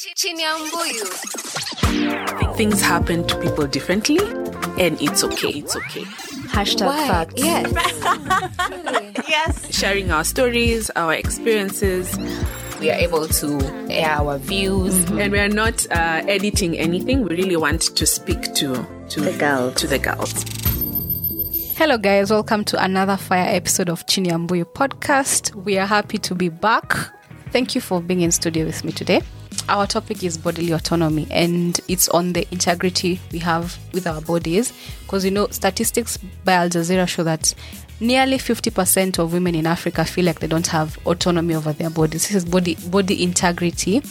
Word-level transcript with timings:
Chinyambuyu. 0.00 1.04
Things 2.56 2.80
happen 2.80 3.26
to 3.26 3.38
people 3.38 3.66
differently, 3.66 4.18
and 4.78 4.98
it's 4.98 5.22
okay. 5.22 5.50
It's 5.50 5.76
okay. 5.76 6.04
Hashtag 6.48 6.88
facts. 7.06 7.34
Yes. 7.36 7.70
Yes. 9.28 9.76
Sharing 9.78 10.10
our 10.10 10.24
stories, 10.24 10.88
our 10.96 11.12
experiences, 11.12 12.16
We 12.80 12.90
are 12.90 12.94
able 12.98 13.28
to 13.28 13.60
air 13.90 14.08
our 14.12 14.38
views. 14.38 14.94
and 15.10 15.30
we 15.32 15.38
are 15.38 15.50
not 15.50 15.86
uh, 15.90 16.22
editing 16.26 16.78
anything. 16.78 17.22
We 17.24 17.36
really 17.36 17.56
want 17.56 17.82
to 17.94 18.06
speak 18.06 18.54
to 18.54 18.86
to 19.10 19.20
The 19.20 19.36
girls. 19.38 19.74
To 19.76 19.86
the 19.86 19.98
girls. 19.98 20.32
Hello, 21.76 21.98
guys. 21.98 22.30
Welcome 22.30 22.64
to 22.64 22.82
another 22.82 23.18
fire 23.18 23.54
episode 23.54 23.90
of 23.90 24.06
Chinyambuyu 24.06 24.64
podcast. 24.72 25.54
We 25.54 25.76
are 25.78 25.86
happy 25.86 26.16
to 26.18 26.34
be 26.34 26.48
back. 26.48 26.96
Thank 27.52 27.74
you 27.74 27.82
for 27.82 28.00
being 28.00 28.22
in 28.22 28.32
studio 28.32 28.64
with 28.64 28.82
me 28.82 28.92
today. 28.92 29.20
Our 29.70 29.86
topic 29.86 30.24
is 30.24 30.36
bodily 30.36 30.72
autonomy, 30.72 31.28
and 31.30 31.80
it's 31.86 32.08
on 32.08 32.32
the 32.32 32.44
integrity 32.50 33.20
we 33.30 33.38
have 33.38 33.78
with 33.92 34.04
our 34.04 34.20
bodies. 34.20 34.72
Because 35.02 35.24
you 35.24 35.30
know, 35.30 35.46
statistics 35.46 36.16
by 36.44 36.54
Al 36.54 36.68
Jazeera 36.68 37.06
show 37.06 37.22
that 37.22 37.54
nearly 38.00 38.36
50% 38.36 39.20
of 39.20 39.32
women 39.32 39.54
in 39.54 39.68
Africa 39.68 40.04
feel 40.04 40.24
like 40.24 40.40
they 40.40 40.48
don't 40.48 40.66
have 40.66 40.98
autonomy 41.06 41.54
over 41.54 41.72
their 41.72 41.88
bodies. 41.88 42.26
This 42.26 42.34
is 42.34 42.44
body 42.44 42.74
body 42.88 43.22
integrity, 43.22 44.02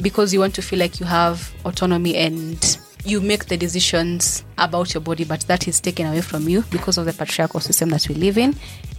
because 0.00 0.32
you 0.32 0.38
want 0.38 0.54
to 0.54 0.62
feel 0.62 0.78
like 0.78 1.00
you 1.00 1.06
have 1.06 1.52
autonomy 1.64 2.14
and 2.14 2.78
you 3.04 3.20
make 3.20 3.46
the 3.46 3.56
decisions 3.56 4.44
about 4.58 4.92
your 4.94 5.00
body, 5.00 5.24
but 5.24 5.40
that 5.42 5.68
is 5.68 5.80
taken 5.80 6.06
away 6.06 6.20
from 6.20 6.48
you 6.48 6.62
because 6.70 6.98
of 6.98 7.06
the 7.06 7.12
patriarchal 7.12 7.60
system 7.60 7.90
that 7.90 8.08
we 8.08 8.14
live 8.14 8.36
in 8.36 8.54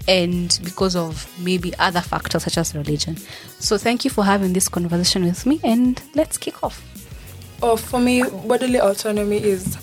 and 0.08 0.60
because 0.64 0.96
of 0.96 1.30
maybe 1.40 1.74
other 1.78 2.02
factors 2.02 2.44
such 2.44 2.58
as 2.58 2.74
religion. 2.76 3.18
So, 3.60 3.78
thank 3.78 4.06
you 4.06 4.12
for 4.12 4.24
having 4.24 4.54
this 4.54 4.68
conversation 4.68 5.24
with 5.26 5.46
me, 5.46 5.60
and 5.64 6.02
let's 6.16 6.38
kick 6.38 6.64
off. 6.64 6.84
Oh, 7.62 7.76
for 7.76 8.00
me, 8.00 8.24
bodily 8.24 8.80
autonomy 8.80 9.38
is 9.38 9.78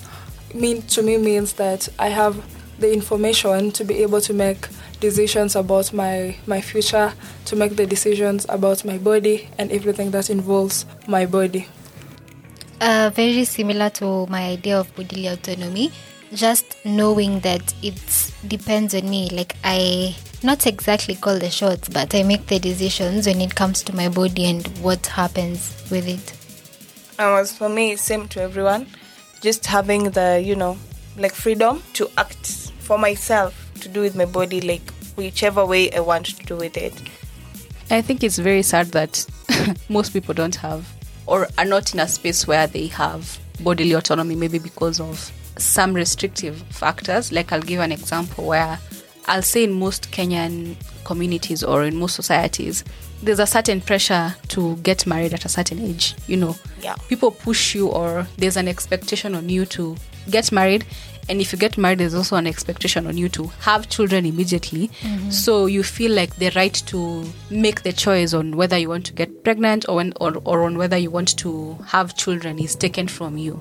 mean 0.54 0.82
to 0.82 1.02
me 1.02 1.18
means 1.18 1.52
that 1.54 1.88
I 1.98 2.08
have 2.08 2.42
the 2.78 2.92
information 2.92 3.70
to 3.72 3.84
be 3.84 4.02
able 4.02 4.20
to 4.22 4.32
make 4.32 4.68
decisions 5.00 5.56
about 5.56 5.92
my 5.92 6.36
my 6.46 6.60
future, 6.60 7.12
to 7.44 7.56
make 7.56 7.76
the 7.76 7.86
decisions 7.86 8.46
about 8.48 8.84
my 8.84 8.98
body 8.98 9.48
and 9.58 9.70
everything 9.70 10.10
that 10.12 10.30
involves 10.30 10.86
my 11.06 11.26
body. 11.26 11.68
Uh, 12.78 13.10
very 13.14 13.44
similar 13.44 13.88
to 13.88 14.26
my 14.26 14.48
idea 14.50 14.78
of 14.78 14.94
bodily 14.94 15.28
autonomy. 15.28 15.90
Just 16.34 16.76
knowing 16.84 17.40
that 17.40 17.74
it 17.82 18.32
depends 18.48 18.94
on 18.94 19.08
me. 19.08 19.30
Like 19.30 19.56
I 19.64 20.14
not 20.42 20.66
exactly 20.66 21.14
call 21.14 21.38
the 21.38 21.48
shots, 21.48 21.88
but 21.88 22.14
I 22.14 22.22
make 22.22 22.46
the 22.46 22.58
decisions 22.58 23.26
when 23.26 23.40
it 23.40 23.54
comes 23.54 23.82
to 23.84 23.94
my 23.96 24.08
body 24.08 24.44
and 24.44 24.66
what 24.78 25.06
happens 25.06 25.84
with 25.90 26.06
it. 26.06 26.32
Um, 27.18 27.38
as 27.38 27.56
for 27.56 27.70
me, 27.70 27.96
same 27.96 28.28
to 28.28 28.42
everyone. 28.42 28.86
Just 29.40 29.64
having 29.64 30.10
the, 30.10 30.42
you 30.44 30.54
know, 30.54 30.76
like 31.16 31.32
freedom 31.32 31.82
to 31.94 32.10
act 32.18 32.46
for 32.78 32.98
myself, 32.98 33.70
to 33.80 33.88
do 33.88 34.00
with 34.00 34.14
my 34.14 34.26
body, 34.26 34.60
like 34.60 34.92
whichever 35.16 35.64
way 35.64 35.90
I 35.92 36.00
want 36.00 36.26
to 36.26 36.44
do 36.44 36.56
with 36.56 36.76
it. 36.76 36.92
I 37.90 38.02
think 38.02 38.22
it's 38.22 38.38
very 38.38 38.62
sad 38.62 38.88
that 38.88 39.24
most 39.88 40.12
people 40.12 40.34
don't 40.34 40.56
have 40.56 40.95
or 41.26 41.48
are 41.58 41.64
not 41.64 41.92
in 41.94 42.00
a 42.00 42.08
space 42.08 42.46
where 42.46 42.66
they 42.66 42.86
have 42.88 43.38
bodily 43.60 43.92
autonomy, 43.92 44.34
maybe 44.36 44.58
because 44.58 45.00
of 45.00 45.30
some 45.58 45.94
restrictive 45.94 46.56
factors. 46.70 47.32
Like, 47.32 47.52
I'll 47.52 47.62
give 47.62 47.80
an 47.80 47.92
example 47.92 48.46
where 48.46 48.78
I'll 49.26 49.42
say 49.42 49.64
in 49.64 49.72
most 49.72 50.10
Kenyan 50.12 50.76
communities 51.04 51.62
or 51.64 51.82
in 51.84 51.96
most 51.96 52.14
societies, 52.14 52.84
there's 53.22 53.38
a 53.40 53.46
certain 53.46 53.80
pressure 53.80 54.34
to 54.48 54.76
get 54.76 55.06
married 55.06 55.32
at 55.32 55.44
a 55.44 55.48
certain 55.48 55.80
age. 55.80 56.14
You 56.26 56.36
know, 56.36 56.56
Yeah. 56.82 56.94
people 57.08 57.30
push 57.30 57.74
you, 57.74 57.88
or 57.88 58.26
there's 58.36 58.56
an 58.56 58.68
expectation 58.68 59.34
on 59.34 59.48
you 59.48 59.64
to 59.66 59.96
get 60.30 60.52
married. 60.52 60.84
And 61.28 61.40
if 61.40 61.52
you 61.52 61.58
get 61.58 61.76
married, 61.76 61.98
there's 61.98 62.14
also 62.14 62.36
an 62.36 62.46
expectation 62.46 63.06
on 63.06 63.16
you 63.16 63.28
to 63.30 63.48
have 63.60 63.88
children 63.88 64.24
immediately. 64.26 64.90
So 65.30 65.66
you 65.66 65.82
feel 65.82 66.12
like 66.12 66.36
the 66.36 66.50
right 66.50 66.74
to 66.86 67.24
make 67.50 67.82
the 67.82 67.92
choice 67.92 68.32
on 68.32 68.56
whether 68.56 68.78
you 68.78 68.88
want 68.88 69.06
to 69.06 69.12
get 69.12 69.42
pregnant 69.42 69.86
or, 69.88 69.96
when, 69.96 70.12
or, 70.20 70.36
or 70.44 70.62
on 70.62 70.78
whether 70.78 70.96
you 70.96 71.10
want 71.10 71.36
to 71.38 71.76
have 71.86 72.16
children 72.16 72.58
is 72.60 72.76
taken 72.76 73.08
from 73.08 73.36
you. 73.36 73.60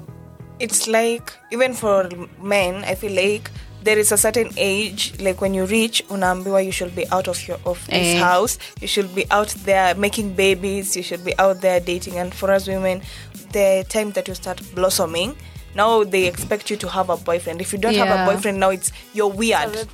It's 0.59 0.87
like, 0.87 1.33
even 1.51 1.73
for 1.73 2.09
men, 2.41 2.83
I 2.85 2.95
feel 2.95 3.11
like 3.13 3.49
there 3.83 3.99
is 3.99 4.11
a 4.11 4.17
certain 4.17 4.49
age, 4.57 5.19
like 5.19 5.41
when 5.41 5.53
you 5.53 5.65
reach 5.65 6.03
unaambiwa, 6.07 6.65
you 6.65 6.71
should 6.71 6.95
be 6.95 7.05
out 7.11 7.27
of 7.27 7.47
your 7.47 7.57
of 7.65 7.85
this 7.87 8.15
Eh. 8.15 8.19
house. 8.19 8.57
You 8.81 8.87
should 8.87 9.13
be 9.13 9.25
out 9.31 9.49
there 9.65 9.93
making 9.95 10.33
babies. 10.33 10.95
You 10.95 11.03
should 11.03 11.23
be 11.25 11.37
out 11.37 11.61
there 11.61 11.79
dating. 11.79 12.17
And 12.17 12.33
for 12.33 12.49
us 12.51 12.67
women, 12.67 13.01
the 13.51 13.85
time 13.89 14.11
that 14.11 14.27
you 14.27 14.33
start 14.33 14.61
blossoming, 14.73 15.35
now 15.75 16.03
they 16.05 16.27
expect 16.27 16.69
you 16.71 16.77
to 16.77 16.87
have 16.87 17.09
a 17.09 17.17
boyfriend. 17.17 17.61
If 17.61 17.73
you 17.73 17.79
don't 17.79 17.95
have 17.95 18.09
a 18.09 18.25
boyfriend, 18.33 18.59
now 18.59 18.69
it's 18.71 18.91
you're 19.13 19.27
weird. 19.27 19.75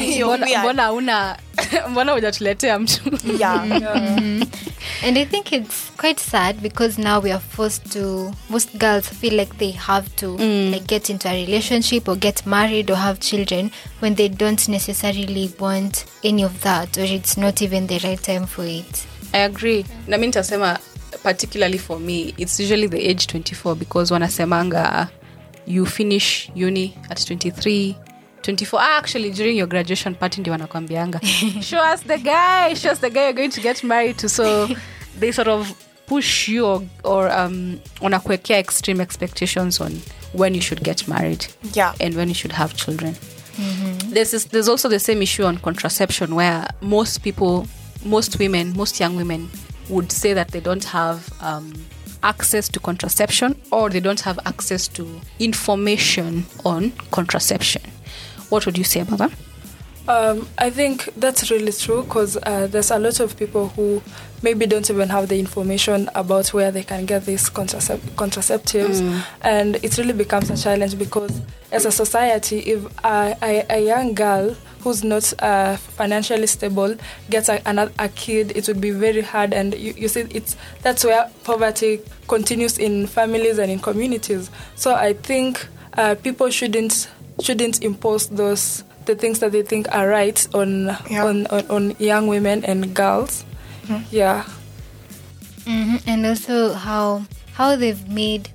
You're 0.00 0.38
Mbona- 0.38 0.92
una 0.92 1.36
mbona 1.90 2.12
hujatuletea 2.12 2.78
mtu 2.78 3.18
yeah. 3.38 3.64
And 5.02 5.18
I 5.18 5.24
think 5.24 5.52
it's 5.52 5.90
quite 5.96 6.20
sad 6.20 6.62
because 6.62 6.98
now 6.98 7.20
we 7.20 7.30
are 7.32 7.40
forced 7.40 7.92
to 7.92 8.32
most 8.48 8.76
girls 8.78 9.08
feel 9.08 9.34
like 9.34 9.56
they 9.58 9.70
have 9.70 10.08
to 10.16 10.36
like 10.70 10.86
get 10.86 11.10
into 11.10 11.28
a 11.28 11.32
relationship 11.32 12.08
or 12.08 12.16
get 12.16 12.46
married 12.46 12.90
or 12.90 12.96
have 12.96 13.18
children 13.20 13.70
when 14.00 14.14
they 14.14 14.28
don't 14.28 14.68
necessarily 14.68 15.52
want 15.58 16.04
any 16.24 16.42
of 16.44 16.60
that 16.62 16.98
or 16.98 17.04
it's 17.04 17.36
not 17.36 17.62
even 17.62 17.86
the 17.86 17.98
right 18.04 18.22
time 18.22 18.46
for 18.46 18.64
it. 18.64 19.06
I 19.32 19.38
agree. 19.38 19.84
Na 20.06 20.18
mi 20.18 20.26
nitasema 20.26 20.78
particularly 21.22 21.78
for 21.78 22.00
me, 22.00 22.34
it's 22.38 22.58
usually 22.60 22.86
the 22.88 22.98
age 23.10 23.26
24 23.26 23.76
because 23.76 24.10
wanasemanga 24.10 25.08
you 25.66 25.86
finish 25.86 26.50
uni 26.54 26.96
at 27.10 27.18
23 27.26 27.94
24 28.42 28.80
ah, 28.80 28.98
actually 28.98 29.30
during 29.30 29.56
your 29.56 29.66
graduation 29.68 30.14
party 30.14 30.40
ndio 30.40 30.52
wanakwambianga 30.52 31.20
show 31.62 31.78
us 31.94 32.00
the 32.06 32.18
guy 32.18 32.74
show 32.74 32.90
us 32.92 33.00
the 33.00 33.10
guy 33.10 33.20
you're 33.22 33.32
going 33.34 33.50
to 33.50 33.60
get 33.60 33.84
married 33.84 34.16
to 34.16 34.28
so 34.28 34.68
they 35.20 35.32
sort 35.32 35.48
of 35.48 35.72
push 36.06 36.48
you 36.48 36.66
or, 36.66 36.82
or 37.04 37.30
um, 37.30 37.78
wanakuwekea 38.00 38.58
extreme 38.58 39.02
expectations 39.02 39.80
on 39.80 40.00
when 40.34 40.54
you 40.54 40.60
should 40.60 40.82
get 40.82 41.06
married 41.08 41.46
Yeah. 41.74 41.92
and 42.00 42.14
when 42.16 42.28
you 42.28 42.34
should 42.34 42.52
have 42.52 42.74
children. 42.74 43.14
There's 44.14 44.30
this, 44.30 44.44
there's 44.46 44.68
also 44.68 44.88
the 44.88 44.98
same 44.98 45.22
issue 45.22 45.44
on 45.44 45.58
contraception 45.58 46.34
where 46.34 46.66
most 46.80 47.22
people, 47.22 47.66
most 48.04 48.38
women, 48.38 48.72
most 48.76 48.98
young 49.00 49.16
women 49.16 49.50
would 49.90 50.10
say 50.12 50.32
that 50.32 50.48
they 50.48 50.60
don't 50.60 50.84
have 50.84 51.30
um, 51.42 51.72
access 52.22 52.68
to 52.68 52.80
contraception 52.80 53.60
or 53.70 53.90
they 53.90 54.00
don't 54.00 54.20
have 54.20 54.38
access 54.46 54.88
to 54.88 55.20
information 55.38 56.44
on 56.64 56.92
contraception. 57.10 57.82
What 58.48 58.66
would 58.66 58.78
you 58.78 58.84
say 58.84 59.00
about 59.00 59.18
that? 59.18 59.32
Um, 60.08 60.48
I 60.58 60.70
think 60.70 61.08
that's 61.16 61.50
really 61.50 61.72
true 61.72 62.02
because 62.02 62.36
uh, 62.36 62.66
there's 62.68 62.90
a 62.90 62.98
lot 62.98 63.20
of 63.20 63.36
people 63.36 63.68
who 63.68 64.02
maybe 64.42 64.66
don't 64.66 64.88
even 64.90 65.08
have 65.08 65.28
the 65.28 65.38
information 65.38 66.10
about 66.14 66.48
where 66.52 66.72
they 66.72 66.82
can 66.82 67.06
get 67.06 67.26
these 67.26 67.48
contracep- 67.48 67.98
contraceptives, 68.16 69.24
and 69.42 69.76
it 69.76 69.98
really 69.98 70.14
becomes 70.14 70.50
a 70.50 70.56
challenge 70.56 70.98
because 70.98 71.40
as 71.70 71.84
a 71.84 71.92
society, 71.92 72.58
if 72.60 73.04
a, 73.04 73.36
a, 73.42 73.66
a 73.70 73.86
young 73.86 74.14
girl 74.14 74.56
who's 74.82 75.04
not 75.04 75.32
uh, 75.42 75.76
financially 75.76 76.46
stable 76.46 76.96
gets 77.28 77.48
a, 77.48 77.60
another, 77.66 77.92
a 77.98 78.08
kid, 78.08 78.56
it 78.56 78.66
would 78.68 78.80
be 78.80 78.90
very 78.90 79.20
hard, 79.22 79.52
and 79.52 79.74
you, 79.74 79.92
you 79.96 80.08
see, 80.08 80.20
it's 80.30 80.56
that's 80.82 81.04
where 81.04 81.30
poverty 81.44 82.00
continues 82.28 82.78
in 82.78 83.06
families 83.06 83.58
and 83.58 83.70
in 83.70 83.78
communities. 83.78 84.50
So 84.76 84.94
I 84.94 85.12
think 85.14 85.66
uh, 85.98 86.14
people 86.22 86.50
shouldn't 86.50 87.08
shouldn't 87.42 87.82
impose 87.82 88.28
those 88.28 88.84
the 89.06 89.14
things 89.14 89.38
that 89.40 89.52
they 89.52 89.62
think 89.62 89.88
are 89.94 90.06
right 90.08 90.46
on 90.54 90.86
Yeah. 91.10 91.24
on, 91.24 91.46
on, 91.48 91.66
on 91.70 91.96
young 91.98 92.26
women 92.28 92.64
and 92.64 92.94
girls. 92.94 93.44
Yeah. 94.10 94.44
hmm 95.66 95.96
And 96.06 96.24
also 96.26 96.72
how 96.74 97.24
how 97.54 97.76
they've 97.76 98.08
made 98.08 98.48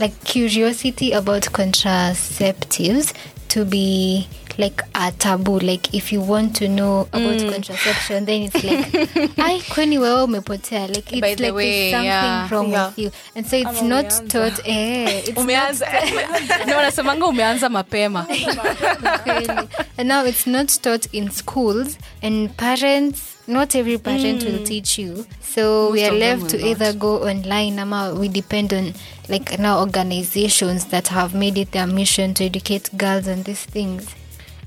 like 0.00 0.24
curiosity 0.24 1.12
about 1.12 1.42
contraceptives 1.52 3.12
to 3.48 3.64
be 3.64 4.26
like 4.58 4.82
a 4.94 5.12
taboo. 5.12 5.58
Like 5.58 5.94
if 5.94 6.12
you 6.12 6.20
want 6.20 6.56
to 6.56 6.68
know 6.68 7.08
about 7.12 7.40
contraception, 7.52 8.24
then 8.24 8.42
it's 8.42 8.64
like, 8.64 9.38
I 9.38 9.60
kwani 9.68 9.98
wewe 9.98 10.22
umepotea. 10.22 10.88
Like 10.88 11.12
it's 11.12 11.20
By 11.20 11.34
the 11.34 11.44
like 11.44 11.54
way, 11.54 11.90
something 11.90 12.06
yeah. 12.06 12.48
wrong 12.50 12.70
Yeah. 12.70 12.86
with 12.88 12.98
you, 12.98 13.10
and 13.34 13.46
so 13.46 13.56
it's 13.56 13.78
Ama 13.80 13.88
not 13.88 14.04
umeanza. 14.06 14.28
taught. 14.28 14.60
Eh, 14.68 15.18
it's 15.26 15.38
umeanza 15.38 15.86
no 16.66 16.76
wanasemanga 16.76 17.26
umeanza 17.26 17.68
mapema 17.68 18.26
and 19.98 20.08
now 20.08 20.24
it's 20.24 20.46
not 20.46 20.68
taught 20.82 21.06
in 21.12 21.30
schools 21.30 21.98
and 22.22 22.56
parents 22.56 23.36
not 23.46 23.74
every 23.74 23.98
parent 23.98 24.42
will 24.44 24.62
teach 24.64 24.98
you 24.98 25.26
so 25.42 25.90
we 25.90 26.04
are 26.04 26.12
left 26.16 26.50
to 26.50 26.56
not. 26.58 26.66
either 26.66 26.92
go 26.92 27.22
online 27.22 27.78
ama 27.80 28.12
we 28.14 28.28
depend 28.28 28.72
on 28.72 28.92
like 29.28 29.58
now 29.58 29.80
organizations 29.80 30.86
that 30.86 31.08
have 31.08 31.34
made 31.38 31.58
it 31.58 31.70
their 31.72 31.86
mission 31.86 32.34
to 32.34 32.44
educate 32.44 32.90
girls 32.96 33.28
on 33.28 33.42
these 33.42 33.64
things 33.66 34.06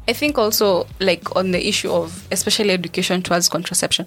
I 0.07 0.13
think 0.13 0.37
also 0.37 0.85
like 0.99 1.35
on 1.35 1.51
the 1.51 1.65
issue 1.67 1.91
of 1.91 2.27
especially 2.31 2.71
education 2.71 3.21
towards 3.21 3.47
contraception, 3.49 4.05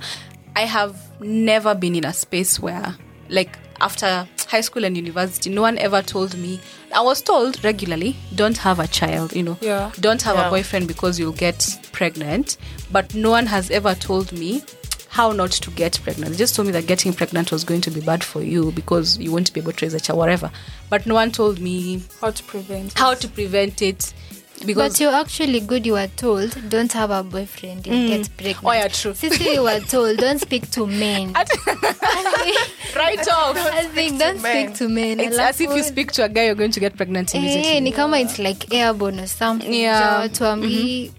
I 0.55 0.61
have 0.63 0.97
never 1.21 1.75
been 1.75 1.95
in 1.95 2.05
a 2.05 2.13
space 2.13 2.61
where 2.61 2.95
like 3.29 3.59
after 3.81 4.27
high 4.49 4.61
school 4.61 4.85
and 4.85 4.97
university, 4.97 5.51
no 5.51 5.63
one 5.63 5.77
ever 5.79 6.01
told 6.03 6.37
me. 6.39 6.61
I 6.95 7.01
was 7.01 7.21
told 7.21 7.63
regularly, 7.65 8.17
don't 8.35 8.57
have 8.59 8.79
a 8.79 8.87
child, 8.87 9.35
you 9.35 9.43
know, 9.43 9.59
Yeah. 9.61 9.91
don't 10.01 10.23
have 10.23 10.37
Yeah. 10.37 10.47
a 10.47 10.51
boyfriend 10.51 10.87
because 10.89 11.19
you'll 11.19 11.33
get 11.33 11.79
pregnant. 11.93 12.57
But 12.93 13.15
no 13.15 13.31
one 13.31 13.47
has 13.47 13.71
ever 13.71 13.95
told 13.95 14.33
me 14.33 14.63
how 15.09 15.33
not 15.33 15.51
to 15.51 15.71
get 15.71 15.99
pregnant. 16.05 16.33
They 16.33 16.37
just 16.39 16.55
told 16.55 16.67
me 16.67 16.73
that 16.73 16.87
getting 16.87 17.13
pregnant 17.13 17.51
was 17.51 17.65
going 17.65 17.81
to 17.83 17.91
be 17.91 18.01
bad 18.01 18.23
for 18.23 18.43
you 18.43 18.71
because 18.73 19.19
you 19.19 19.33
won't 19.33 19.53
be 19.53 19.61
able 19.61 19.73
to 19.73 19.85
raise 19.85 19.95
a 19.95 20.01
child, 20.01 20.19
whatever. 20.19 20.51
But 20.91 21.07
no 21.07 21.15
one 21.15 21.33
told 21.33 21.59
me 21.59 22.03
How 22.21 22.31
to 22.31 22.43
prevent? 22.45 22.97
how 22.99 23.15
to 23.15 23.29
prevent 23.29 23.83
it. 23.83 24.13
Because 24.65 24.93
But 24.95 25.01
you're 25.01 25.13
actually 25.15 25.61
good. 25.61 25.85
You 25.85 25.93
were 25.95 26.09
told 26.17 26.57
don't 26.71 26.91
have 26.93 27.11
a 27.11 27.23
boyfriend 27.23 27.87
and 27.87 28.09
get 28.09 28.37
pregnant. 28.37 28.65
Oh, 28.65 28.73
yeah, 28.73 28.89
true. 28.89 29.13
Sisi, 29.13 29.55
you 29.55 29.63
were 29.63 29.81
told 29.81 30.17
don't 30.17 30.39
speak 30.41 30.71
to 30.71 30.87
men. 30.87 31.33
right 32.97 33.29
off. 33.29 33.57
I 33.57 33.85
think 33.95 34.19
don't 34.19 34.41
men. 34.43 34.69
speak 34.69 34.77
to 34.79 34.89
men. 34.89 35.21
It's 35.21 35.39
as 35.39 35.61
if 35.61 35.71
you 35.71 35.83
speak 35.83 36.13
to 36.13 36.25
a 36.25 36.29
guy, 36.29 36.47
you're 36.47 36.55
going 36.55 36.71
to 36.73 36.81
get 36.81 36.97
pregnant 36.97 37.35
immediately. 37.35 37.77
Eh, 37.77 37.81
ni 37.81 37.93
kama 37.93 38.19
it's 38.19 38.39
like 38.39 38.73
airborne 38.73 39.21
or 39.21 39.27
something. 39.27 39.73
Yeah. 39.73 40.01
Ja, 40.01 40.21
watu 40.21 40.45
ambi- 40.45 41.11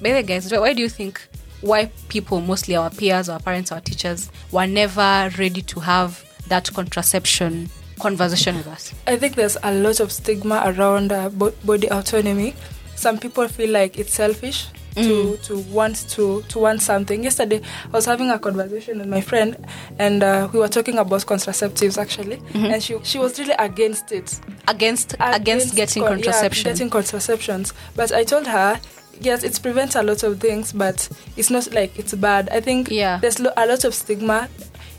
By 0.00 0.08
the 0.10 0.14
way, 0.14 0.22
guys, 0.22 0.50
why 0.52 0.72
do 0.74 0.82
you 0.82 0.88
think 0.88 1.20
why 1.62 1.90
people, 2.08 2.40
mostly 2.40 2.76
our 2.76 2.90
peers, 2.90 3.28
our 3.28 3.40
parents, 3.40 3.72
our 3.72 3.80
teachers, 3.80 4.30
were 4.52 4.66
never 4.66 5.30
ready 5.38 5.62
to 5.62 5.80
have 5.80 6.22
that 6.48 6.72
contraception 6.72 7.68
conversation 8.00 8.56
with 8.56 8.66
us? 8.66 8.92
I 9.06 9.16
think 9.16 9.36
there's 9.36 9.56
a 9.62 9.72
lot 9.72 10.00
of 10.00 10.12
stigma 10.12 10.62
around 10.66 11.12
uh, 11.12 11.28
bo- 11.30 11.54
body 11.64 11.88
autonomy. 11.90 12.54
Some 12.96 13.18
people 13.18 13.46
feel 13.48 13.70
like 13.70 13.98
it's 13.98 14.14
selfish 14.14 14.66
to 14.94 15.36
to 15.44 15.58
want 15.70 16.08
to 16.10 16.42
to 16.48 16.58
want 16.58 16.80
something. 16.80 17.22
Yesterday, 17.22 17.60
I 17.84 17.88
was 17.90 18.06
having 18.06 18.30
a 18.30 18.38
conversation 18.38 18.98
with 18.98 19.08
my 19.08 19.20
friend, 19.20 19.54
and 19.98 20.22
uh, 20.22 20.48
we 20.52 20.58
were 20.58 20.68
talking 20.68 20.96
about 20.98 21.20
contraceptives 21.26 21.98
actually, 21.98 22.40
and 22.54 22.82
she 22.82 22.96
she 23.04 23.18
was 23.18 23.38
really 23.38 23.54
against 23.58 24.10
it. 24.12 24.40
Against 24.68 25.14
against, 25.20 25.76
getting 25.76 26.02
con- 26.02 26.18
yeah, 26.20 26.48
getting 26.48 26.88
contraceptions. 26.90 27.74
But 27.94 28.10
I 28.12 28.24
told 28.24 28.46
her, 28.46 28.80
yes, 29.20 29.42
it 29.44 29.60
prevents 29.62 29.94
a 29.96 30.02
lot 30.02 30.22
of 30.22 30.40
things, 30.40 30.72
but 30.72 31.06
it's 31.36 31.50
not 31.50 31.70
like 31.74 31.98
it's 31.98 32.14
bad. 32.14 32.48
I 32.48 32.60
think 32.60 32.90
Yeah. 32.90 33.18
there's 33.20 33.38
lo- 33.38 33.52
a 33.56 33.66
lot 33.66 33.84
of 33.84 33.94
stigma. 33.94 34.48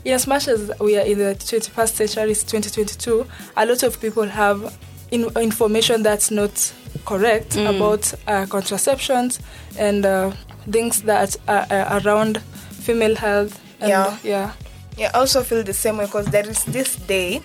In 0.04 0.14
as 0.14 0.28
much 0.28 0.46
as 0.46 0.70
we 0.80 0.96
are 0.96 1.04
in 1.04 1.18
the 1.18 1.34
21st 1.34 1.94
century, 1.96 2.30
it's 2.30 2.44
2022, 2.44 3.26
a 3.56 3.66
lot 3.66 3.82
of 3.82 4.00
people 4.00 4.22
have 4.28 4.78
in- 5.10 5.30
information 5.40 6.02
that's 6.02 6.30
not 6.30 6.72
correct 7.04 7.50
Mm. 7.56 7.76
about 7.76 8.12
uh, 8.26 8.46
contraceptions 8.46 9.40
and 9.78 10.04
uh, 10.06 10.30
things 10.70 11.02
that 11.02 11.36
are, 11.48 11.66
are 11.70 12.00
around 12.04 12.38
female 12.84 13.14
health. 13.16 13.58
And, 13.80 13.88
Yeah. 13.90 14.16
yeah. 14.22 14.50
Yeah, 14.96 15.10
I 15.14 15.18
also 15.20 15.42
feel 15.42 15.62
the 15.62 15.72
same 15.74 15.96
way 15.98 16.06
because 16.06 16.26
there 16.26 16.48
is 16.48 16.64
this 16.64 16.96
day. 16.96 17.40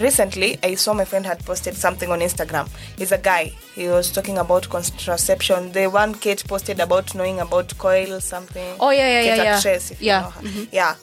Recently, 0.00 0.58
I 0.62 0.76
saw 0.76 0.94
my 0.94 1.04
friend 1.04 1.26
had 1.26 1.44
posted 1.44 1.74
something 1.74 2.08
on 2.10 2.20
Instagram. 2.20 2.68
He's 2.96 3.10
a 3.10 3.18
guy. 3.18 3.52
He 3.74 3.88
was 3.88 4.12
talking 4.12 4.38
about 4.38 4.68
contraception. 4.70 5.72
The 5.72 5.86
one 5.88 6.14
Kate 6.14 6.44
posted 6.46 6.78
about 6.78 7.14
knowing 7.16 7.40
about 7.40 7.76
coil 7.78 8.20
something. 8.20 8.76
Oh, 8.78 8.90
yeah, 8.90 9.08
yeah, 9.08 9.22
Kate 9.22 9.36
yeah, 9.38 9.42
yeah. 9.42 9.56
actress, 9.56 9.90
if 9.90 10.00
you 10.00 10.06
Yeah, 10.06 10.20
know 10.20 10.30
her. 10.30 10.66
Yeah. 10.70 10.94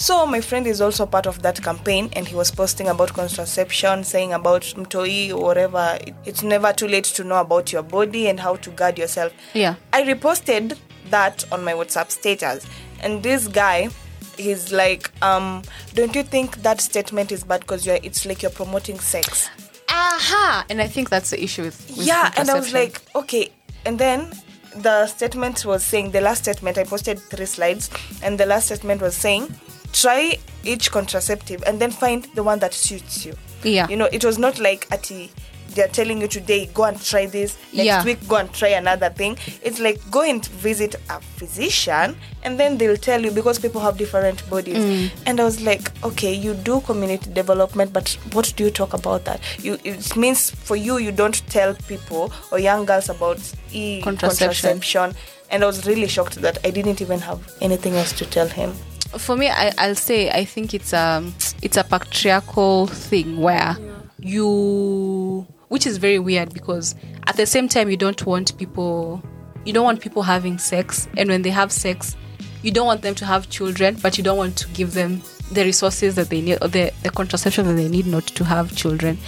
So 0.00 0.24
my 0.26 0.40
friend 0.40 0.64
is 0.68 0.80
also 0.80 1.06
part 1.06 1.26
of 1.26 1.42
that 1.42 1.60
campaign, 1.60 2.08
and 2.12 2.26
he 2.26 2.36
was 2.36 2.52
posting 2.52 2.86
about 2.86 3.12
contraception, 3.14 4.04
saying 4.04 4.32
about 4.32 4.62
mtoi 4.62 5.32
or 5.32 5.42
whatever. 5.42 5.98
It's 6.24 6.44
never 6.44 6.72
too 6.72 6.86
late 6.86 7.02
to 7.02 7.24
know 7.24 7.40
about 7.40 7.72
your 7.72 7.82
body 7.82 8.28
and 8.28 8.38
how 8.38 8.54
to 8.56 8.70
guard 8.70 8.96
yourself. 8.96 9.32
Yeah. 9.54 9.74
I 9.92 10.04
reposted 10.04 10.78
that 11.10 11.44
on 11.50 11.64
my 11.64 11.72
WhatsApp 11.72 12.12
status, 12.12 12.64
and 13.00 13.24
this 13.24 13.48
guy, 13.48 13.88
he's 14.36 14.70
like, 14.70 15.10
um, 15.20 15.62
"Don't 15.94 16.14
you 16.14 16.22
think 16.22 16.62
that 16.62 16.80
statement 16.80 17.32
is 17.32 17.42
bad 17.42 17.62
because 17.62 17.84
you're? 17.84 17.98
It's 18.04 18.24
like 18.24 18.40
you're 18.42 18.52
promoting 18.52 19.00
sex." 19.00 19.50
Aha! 19.88 20.64
And 20.70 20.80
I 20.80 20.86
think 20.86 21.10
that's 21.10 21.30
the 21.30 21.42
issue 21.42 21.64
with, 21.64 21.96
with 21.96 22.06
yeah, 22.06 22.32
and 22.36 22.48
I 22.48 22.54
was 22.54 22.72
like, 22.72 23.02
okay. 23.16 23.50
And 23.84 23.98
then 23.98 24.30
the 24.76 25.08
statement 25.08 25.64
was 25.64 25.84
saying 25.84 26.12
the 26.12 26.20
last 26.20 26.42
statement. 26.44 26.78
I 26.78 26.84
posted 26.84 27.18
three 27.18 27.46
slides, 27.46 27.90
and 28.22 28.38
the 28.38 28.46
last 28.46 28.66
statement 28.66 29.02
was 29.02 29.16
saying, 29.16 29.52
try 30.00 30.38
each 30.64 30.90
contraceptive 30.90 31.62
and 31.66 31.80
then 31.80 31.90
find 31.90 32.24
the 32.34 32.42
one 32.42 32.58
that 32.60 32.74
suits 32.74 33.24
you. 33.26 33.34
Yeah. 33.62 33.88
You 33.88 33.96
know, 33.96 34.08
it 34.12 34.24
was 34.24 34.38
not 34.38 34.58
like 34.58 34.86
ati 34.92 35.30
they're 35.74 35.86
telling 35.88 36.18
you 36.20 36.26
today 36.26 36.66
go 36.72 36.84
and 36.84 37.00
try 37.00 37.26
this 37.26 37.56
next 37.74 37.84
Yeah. 37.86 38.02
week 38.04 38.26
go 38.26 38.36
and 38.36 38.50
try 38.52 38.68
another 38.68 39.10
thing 39.10 39.36
it's 39.62 39.78
like 39.78 40.00
go 40.10 40.22
and 40.22 40.44
visit 40.46 40.94
a 41.10 41.20
physician 41.36 42.16
and 42.42 42.58
then 42.58 42.78
they'll 42.78 42.96
tell 42.96 43.20
you 43.22 43.30
because 43.30 43.58
people 43.58 43.80
have 43.82 43.98
different 43.98 44.48
bodies 44.48 44.78
Mm. 44.82 45.10
and 45.26 45.40
i 45.40 45.44
was 45.44 45.60
like 45.60 45.92
okay 46.02 46.32
you 46.32 46.54
do 46.54 46.80
community 46.80 47.30
development 47.32 47.92
but 47.92 48.08
what 48.32 48.52
do 48.56 48.64
you 48.64 48.70
talk 48.70 48.94
about 48.94 49.26
that 49.26 49.40
you 49.62 49.78
it 49.84 50.16
means 50.16 50.50
for 50.50 50.74
you 50.74 50.96
you 50.96 51.12
don't 51.12 51.46
tell 51.48 51.74
people 51.86 52.32
or 52.50 52.58
young 52.58 52.86
girls 52.86 53.08
about 53.10 53.38
e 53.70 54.00
Contraception. 54.02 54.48
contraception 54.48 55.14
and 55.50 55.62
i 55.62 55.66
was 55.66 55.86
really 55.86 56.08
shocked 56.08 56.36
that 56.40 56.56
i 56.64 56.70
didn't 56.70 57.02
even 57.02 57.20
have 57.20 57.40
anything 57.60 57.94
else 57.94 58.12
to 58.14 58.24
tell 58.24 58.48
him 58.48 58.72
for 59.16 59.36
me 59.36 59.48
I, 59.48 59.72
i'll 59.78 59.94
say 59.94 60.30
i 60.30 60.44
think 60.44 60.74
it's 60.74 60.92
um 60.92 61.34
it's 61.62 61.76
a 61.76 61.84
patriarchal 61.84 62.86
thing 62.86 63.40
where 63.40 63.76
you 64.20 65.46
which 65.68 65.86
is 65.86 65.96
very 65.98 66.18
weird 66.18 66.52
because 66.52 66.94
at 67.26 67.36
the 67.36 67.46
same 67.46 67.68
time 67.68 67.90
you 67.90 67.96
don't 67.96 68.24
want 68.26 68.56
people 68.58 69.22
you 69.64 69.72
don't 69.72 69.84
want 69.84 70.00
people 70.00 70.22
having 70.22 70.56
sex. 70.56 71.08
And 71.18 71.28
when 71.28 71.42
they 71.42 71.50
have 71.50 71.70
sex 71.72 72.16
you 72.62 72.70
don't 72.70 72.86
want 72.86 73.02
them 73.02 73.14
to 73.16 73.24
have 73.24 73.48
children 73.50 73.96
but 74.02 74.18
you 74.18 74.24
don't 74.24 74.38
want 74.38 74.56
to 74.58 74.68
give 74.68 74.94
them 74.94 75.22
the 75.52 75.64
resources 75.64 76.14
that 76.16 76.28
they 76.30 76.40
need 76.40 76.58
or 76.62 76.68
the, 76.68 76.92
the 77.02 77.10
contraception 77.10 77.66
that 77.66 77.74
they 77.74 77.88
need 77.88 78.06
not 78.06 78.26
to 78.26 78.44
have 78.44 78.74
children. 78.74 79.18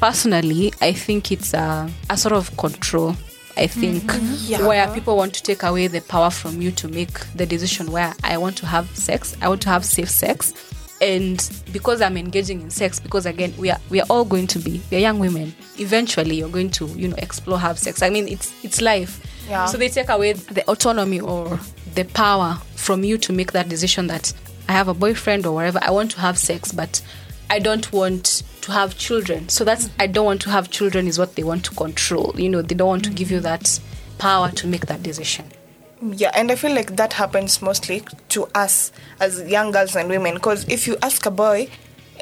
Personally 0.00 0.72
i 0.80 0.92
think 0.92 1.30
it's 1.32 1.54
a, 1.54 1.90
a 2.10 2.16
sort 2.16 2.34
of 2.34 2.54
control 2.56 3.14
i 3.56 3.66
think 3.66 4.02
mm-hmm. 4.04 4.34
Yeah. 4.50 4.66
where 4.66 4.92
people 4.92 5.16
want 5.16 5.34
to 5.34 5.42
take 5.42 5.62
away 5.62 5.86
the 5.86 6.00
power 6.00 6.30
from 6.30 6.60
you 6.60 6.70
to 6.72 6.88
make 6.88 7.18
the 7.34 7.46
decision 7.46 7.90
where 7.90 8.14
i 8.24 8.36
want 8.36 8.56
to 8.58 8.66
have 8.66 8.88
sex 8.96 9.36
i 9.42 9.48
want 9.48 9.62
to 9.62 9.68
have 9.68 9.84
safe 9.84 10.10
sex. 10.10 10.52
And 11.00 11.38
because 11.72 12.00
i'm 12.00 12.16
engaging 12.16 12.62
in 12.62 12.70
sex 12.70 13.00
because 13.00 13.26
again 13.26 13.52
we 13.58 13.68
are 13.70 13.78
we 13.90 14.00
are 14.00 14.06
all 14.08 14.24
going 14.24 14.46
to 14.46 14.58
be 14.58 14.80
we 14.90 14.96
are 14.96 15.00
young 15.00 15.18
women. 15.18 15.52
Eventually 15.78 16.36
you're 16.36 16.48
going 16.48 16.70
to 16.70 16.86
you 16.86 17.08
know 17.08 17.16
explore 17.18 17.58
have 17.58 17.78
sex. 17.78 18.00
I 18.00 18.10
mean 18.10 18.26
it's 18.28 18.54
it's 18.64 18.80
life. 18.80 19.20
Yeah. 19.48 19.66
so 19.66 19.76
they 19.76 19.88
take 19.88 20.08
away 20.08 20.32
the 20.32 20.66
autonomy 20.70 21.20
or 21.20 21.58
the 21.94 22.04
power 22.04 22.58
from 22.76 23.04
you 23.04 23.18
to 23.18 23.32
make 23.32 23.52
that 23.52 23.68
decision 23.68 24.06
that 24.08 24.32
i 24.68 24.72
have 24.72 24.88
a 24.88 24.94
boyfriend 24.94 25.46
or 25.46 25.54
whatever 25.54 25.78
i 25.82 25.90
want 25.90 26.10
to 26.12 26.20
have 26.20 26.38
sex 26.38 26.72
but 26.72 27.00
i 27.50 27.58
don't 27.58 27.92
want 27.92 28.42
to 28.64 28.72
have 28.72 28.96
children. 28.96 29.48
So 29.48 29.64
that's 29.64 29.90
i 29.98 30.06
don't 30.06 30.24
want 30.24 30.40
to 30.42 30.50
have 30.50 30.70
children 30.70 31.06
is 31.06 31.18
what 31.18 31.36
they 31.36 31.42
want 31.42 31.64
to 31.64 31.70
control. 31.74 32.34
You 32.36 32.48
know 32.48 32.62
they 32.62 32.74
don't 32.74 32.88
want 32.88 33.04
to 33.04 33.10
give 33.10 33.30
you 33.30 33.40
that 33.40 33.80
power 34.18 34.50
to 34.52 34.66
make 34.66 34.86
that 34.86 35.02
decision. 35.02 35.44
Yeah, 36.02 36.30
and 36.34 36.50
I 36.50 36.56
feel 36.56 36.74
like 36.74 36.96
that 36.96 37.12
happens 37.14 37.62
mostly 37.62 38.02
to 38.30 38.46
us 38.54 38.92
as 39.20 39.40
young 39.42 39.70
girls 39.72 39.96
and 39.96 40.08
women. 40.08 40.34
Because 40.34 40.68
if 40.68 40.86
you 40.86 40.96
ask 41.02 41.24
a 41.26 41.30
boy, 41.30 41.68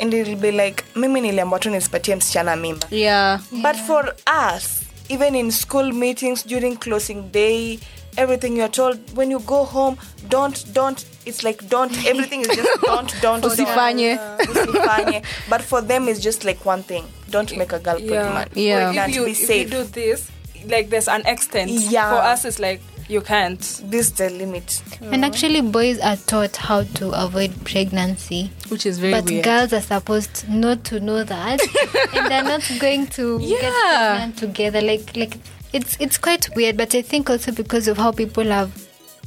and 0.00 0.14
it'll 0.14 0.36
be 0.36 0.52
like, 0.52 0.84
mimi 0.96 1.20
niliambiwa 1.20 1.58
tu 1.60 1.70
nisipatie 1.70 2.16
msichana 2.16 2.56
mimba. 2.56 2.86
yeah. 2.90 3.40
But 3.62 3.76
for 3.76 4.14
us, 4.26 4.82
even 5.08 5.34
in 5.34 5.50
school 5.50 5.92
meetings 5.92 6.46
during 6.46 6.76
closing 6.76 7.22
day, 7.32 7.78
everything 8.16 8.56
you're 8.56 8.68
told 8.68 8.98
when 9.16 9.30
you 9.30 9.40
go 9.40 9.64
home, 9.64 9.98
don't, 10.28 10.64
don't. 10.72 11.04
It's 11.24 11.42
like 11.44 11.68
don't. 11.68 11.92
Everything 12.06 12.40
is 12.42 12.48
just 12.48 12.80
don't, 12.82 13.14
don't. 13.20 13.44
Usifanye. 13.44 14.16
don't, 14.16 14.40
Usifanye. 14.68 15.24
But 15.48 15.62
for 15.62 15.80
them, 15.80 16.08
it's 16.08 16.20
just 16.20 16.44
like 16.44 16.64
one 16.64 16.82
thing: 16.82 17.04
don't 17.30 17.56
make 17.56 17.72
a 17.72 17.78
girl 17.78 17.96
pregnant. 17.98 18.56
Yeah. 18.56 18.90
Or 18.90 18.94
Can't 18.94 19.10
if 19.10 19.16
you, 19.16 19.24
be 19.26 19.30
if 19.32 19.40
you 19.40 19.46
safe. 19.46 19.70
do 19.70 19.84
this, 19.84 20.30
like 20.66 20.90
there's 20.90 21.08
an 21.08 21.26
extent. 21.26 21.70
Yeah. 21.70 22.10
For 22.10 22.16
us, 22.22 22.44
it's 22.44 22.58
like 22.58 22.80
you 23.08 23.20
can't. 23.20 23.60
This 23.84 24.06
is 24.08 24.12
the 24.12 24.30
limit. 24.30 24.82
And 25.00 25.24
actually, 25.24 25.60
boys 25.60 26.00
are 26.00 26.16
taught 26.16 26.56
how 26.56 26.82
to 26.82 27.10
avoid 27.12 27.52
pregnancy. 27.64 28.50
which 28.68 28.84
is 28.86 28.98
very 28.98 29.12
but 29.12 29.24
weird 29.26 29.44
girls 29.44 29.72
are 29.72 29.80
supposed 29.80 30.48
not 30.48 30.82
to 30.84 30.98
know 31.00 31.22
that 31.22 31.60
and 32.14 32.30
they're 32.30 32.42
not 32.42 32.62
going 32.80 33.06
to 33.08 33.38
get 33.40 33.62
Yeah. 33.62 34.16
pregnant 34.16 34.38
together 34.38 34.80
like 34.80 35.16
like 35.16 35.36
it's 35.72 35.96
it's 36.00 36.18
quite 36.20 36.48
weird 36.56 36.76
but 36.76 36.94
i 36.94 37.02
think 37.02 37.30
also 37.30 37.52
because 37.52 37.88
of 37.88 37.96
how 37.98 38.12
people 38.12 38.44
have 38.44 38.70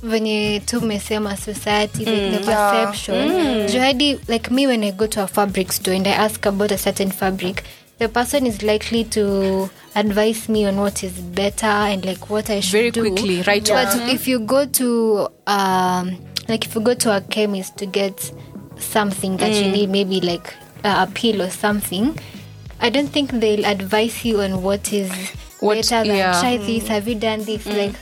when 0.02 0.12
venye 0.24 0.60
tu 0.66 0.78
umesema 0.80 1.38
society 1.38 2.06
like 2.06 2.32
the 2.32 2.46
perception. 2.46 3.68
Juu 3.68 3.80
hadi 3.80 4.20
like 4.28 4.52
me 4.52 4.68
when 4.68 4.84
i 4.84 4.92
go 4.92 5.08
to 5.08 5.22
a 5.24 5.28
fabric 5.28 5.72
store 5.72 5.96
and 5.96 6.08
i 6.08 6.12
ask 6.12 6.46
about 6.46 6.72
a 6.72 6.78
certain 6.78 7.12
fabric 7.12 7.64
the 8.00 8.08
person 8.08 8.46
is 8.46 8.62
likely 8.62 9.04
to 9.06 9.70
advise 9.96 10.50
me 10.52 10.66
on 10.68 10.78
what 10.78 11.04
is 11.04 11.14
better 11.14 11.66
and 11.68 12.06
like 12.06 12.30
what 12.30 12.50
i 12.50 12.60
should 12.60 12.72
Very 12.72 12.92
do. 12.92 13.02
quickly, 13.02 13.42
right 13.44 13.68
but 13.68 13.96
away. 13.96 14.12
if 14.12 14.28
you 14.28 14.40
go 14.40 14.66
to 14.66 15.28
um 15.48 16.18
like 16.50 16.66
if 16.68 16.76
you 16.76 16.82
go 16.82 16.94
to 16.94 17.16
a 17.16 17.22
chemist 17.22 17.78
to 17.78 17.86
get 17.86 18.32
something 18.80 19.38
that 19.38 19.52
you 19.54 19.72
need 19.72 19.90
maybe 19.90 20.20
like 20.22 20.54
uh, 20.84 21.06
a 21.08 21.12
pill 21.14 21.42
or 21.42 21.50
something 21.50 22.14
i 22.82 22.90
don't 22.90 23.10
think 23.10 23.32
they'll 23.32 23.66
advise 23.66 24.26
you 24.26 24.42
on 24.42 24.62
what 24.62 24.92
is 24.94 25.10
What- 25.62 25.76
better 25.78 26.08
than 26.08 26.18
yeah. 26.18 26.40
try 26.42 26.58
this 26.58 26.88
have 26.88 27.12
you 27.12 27.20
done 27.20 27.46
this 27.46 27.66
like 27.66 27.96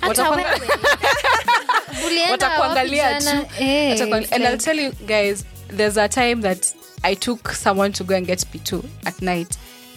hata 0.00 0.22
Watakuwa- 0.22 0.36
wewe. 0.36 0.60
Ulienda 2.06 2.30
wapi 2.30 2.30
watakuangalia 2.32 3.20
tu 3.20 3.26
Watakuangalia- 3.26 4.20
it's 4.22 4.50
i'll 4.50 4.58
tell 4.58 4.80
you 4.80 4.92
guys 4.92 5.44
there's 5.76 5.96
a 5.98 6.08
time 6.08 6.36
that 6.42 6.66
I 7.02 7.14
took 7.16 7.52
someone 7.52 7.92
to 7.92 8.04
go 8.04 8.14
and 8.16 8.26
get 8.26 8.44
P2 8.52 8.82
at 9.04 9.22
night. 9.22 9.56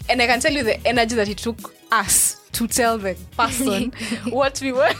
And 0.09 0.21
I 0.21 0.27
can 0.27 0.39
tell 0.39 0.53
you 0.57 0.63
the 0.63 0.79
energy 0.87 1.15
that 1.15 1.27
it 1.27 1.37
took 1.37 1.73
us 1.91 2.37
to 2.51 2.67
tell 2.67 2.97
the 2.99 3.15
person 3.37 3.91
what 4.31 4.61
we 4.61 4.71
were 4.71 4.93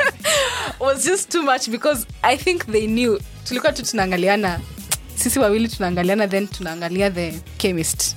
was 0.80 1.04
just 1.04 1.30
too 1.30 1.42
much 1.42 1.68
because 1.70 2.06
I 2.22 2.36
think 2.36 2.66
they 2.66 2.86
knew. 2.86 3.18
Tulikuwa 3.44 3.72
tu 3.72 3.82
tunaangaliana 3.82 4.60
sisi 5.14 5.38
wawili 5.38 5.68
tunaangaliana 5.68 6.28
then 6.28 6.48
tunaangalia 6.48 7.10
the 7.10 7.32
chemist 7.58 8.16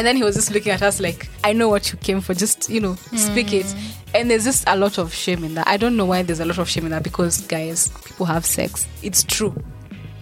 and 0.00 0.06
then 0.06 0.16
he 0.16 0.22
was 0.22 0.34
just 0.34 0.50
looking 0.50 0.72
at 0.72 0.80
us 0.80 0.98
like 0.98 1.28
i 1.44 1.52
know 1.52 1.68
what 1.68 1.92
you 1.92 1.98
came 1.98 2.22
for 2.22 2.32
just 2.32 2.70
you 2.70 2.80
know 2.80 2.94
speak 3.16 3.52
it 3.52 3.66
hmm. 3.66 4.16
and 4.16 4.30
there's 4.30 4.44
just 4.44 4.64
a 4.66 4.74
lot 4.74 4.96
of 4.96 5.12
shame 5.12 5.44
in 5.44 5.54
that 5.54 5.68
i 5.68 5.76
don't 5.76 5.94
know 5.94 6.06
why 6.06 6.22
there's 6.22 6.40
a 6.40 6.44
lot 6.46 6.56
of 6.56 6.66
shame 6.66 6.86
in 6.86 6.90
that 6.90 7.02
because 7.02 7.42
guys 7.42 7.90
people 8.06 8.24
have 8.24 8.46
sex 8.46 8.88
it's 9.02 9.22
true 9.24 9.54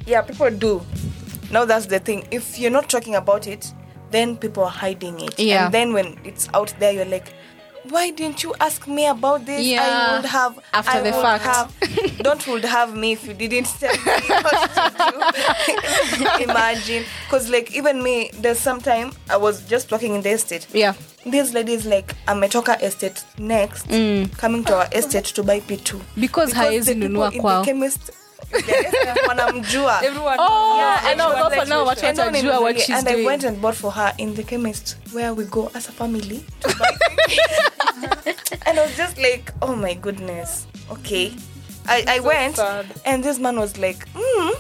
Yeah, 0.09 0.23
people 0.23 0.49
do. 0.51 0.81
Now 1.53 1.67
that's 1.67 1.85
the 1.87 1.99
thing. 1.99 2.27
If 2.31 2.59
you're 2.59 2.71
not 2.71 2.89
talking 2.89 3.15
about 3.15 3.47
it, 3.47 3.73
then 4.11 4.39
people 4.39 4.65
are 4.65 4.71
hiding 4.71 5.21
it. 5.21 5.39
Yeah. 5.39 5.67
And 5.67 5.75
then 5.75 5.93
when 5.93 6.19
it's 6.25 6.49
out 6.55 6.73
there, 6.79 6.93
you're 6.93 7.05
like, 7.05 7.35
why 7.91 8.11
didn't 8.11 8.43
you 8.43 8.55
ask 8.61 8.87
me 8.87 9.07
about 9.07 9.47
this? 9.47 9.65
Yeah. 9.67 9.83
I 9.83 10.17
would 10.17 10.25
have. 10.27 10.59
After 10.73 10.91
I 10.91 11.01
the 11.01 11.11
would 11.11 11.23
fact. 11.23 11.45
Have, 11.45 12.19
don't 12.23 12.47
would 12.49 12.65
have 12.65 12.95
me 12.97 13.13
if 13.13 13.27
you 13.27 13.35
didn't 13.35 13.67
tell 13.81 13.93
me 13.93 14.03
what 14.29 14.71
to 14.75 15.13
do. 16.17 16.43
Imagine, 16.51 17.05
because 17.25 17.51
like 17.51 17.75
even 17.75 18.03
me, 18.03 18.31
there's 18.35 18.59
some 18.59 18.81
time 18.81 19.13
I 19.31 19.37
was 19.37 19.63
just 19.69 19.91
working 19.93 20.15
in 20.15 20.23
the 20.23 20.31
estate. 20.31 20.67
yeah 20.73 20.95
This 21.27 21.53
lady 21.53 21.73
is 21.75 21.85
like, 21.85 22.15
ametoka 22.27 22.81
estate 22.83 23.25
next, 23.39 23.89
mm. 23.89 24.31
coming 24.39 24.65
to 24.65 24.75
our 24.77 24.89
estate 24.93 25.25
to 25.35 25.43
buy 25.43 25.61
P2. 25.61 26.01
Because 26.19 26.53
haezi 26.55 26.85
the 26.87 26.95
people 26.95 27.09
nunua 27.09 27.33
in 27.35 27.41
kwao. 27.43 27.61
the 27.65 27.71
chemist, 27.73 28.11
wanamjua. 29.29 30.01
Oh 30.39 30.77
Yeah, 30.79 31.09
and 31.11 31.19
now 31.19 31.35
she 31.35 31.41
was 31.43 31.53
for 31.53 31.59
like- 31.61 31.69
now 31.69 31.85
watu 31.87 32.07
watajua 32.07 32.61
what 32.61 32.79
she's 32.81 32.97
and 32.97 33.09
I 33.09 33.25
went 33.25 33.45
and 33.45 33.61
bought 33.61 33.75
for 33.77 33.91
her 33.93 34.13
in 34.19 34.35
the 34.35 34.43
chemist 34.43 34.97
where 35.13 35.35
we 35.35 35.45
go 35.45 35.71
as 35.75 35.89
a 35.89 35.93
family 35.93 36.45
to 36.61 36.69
buy 36.79 36.97
things. 37.09 37.68
And 38.67 38.79
I 38.79 38.85
was 38.87 38.97
just 38.97 39.19
like, 39.19 39.53
oh 39.63 39.75
my 39.77 39.95
goodness, 39.95 40.67
okay. 40.91 41.33
I, 41.87 42.05
I 42.07 42.21
went 42.21 42.57
sad. 42.57 42.87
and 43.05 43.25
this 43.25 43.39
man 43.39 43.59
was 43.59 43.79
like, 43.79 44.07
mm, 44.13 44.53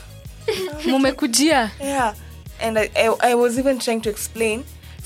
mumekujia 0.87 1.71
yeah. 1.81 2.15
And 2.61 2.77
I, 2.79 2.91
I, 2.97 3.15
I 3.21 3.35
was 3.35 3.57
even 3.59 3.79
trying 3.79 4.01
to 4.01 4.11
explain. 4.11 4.65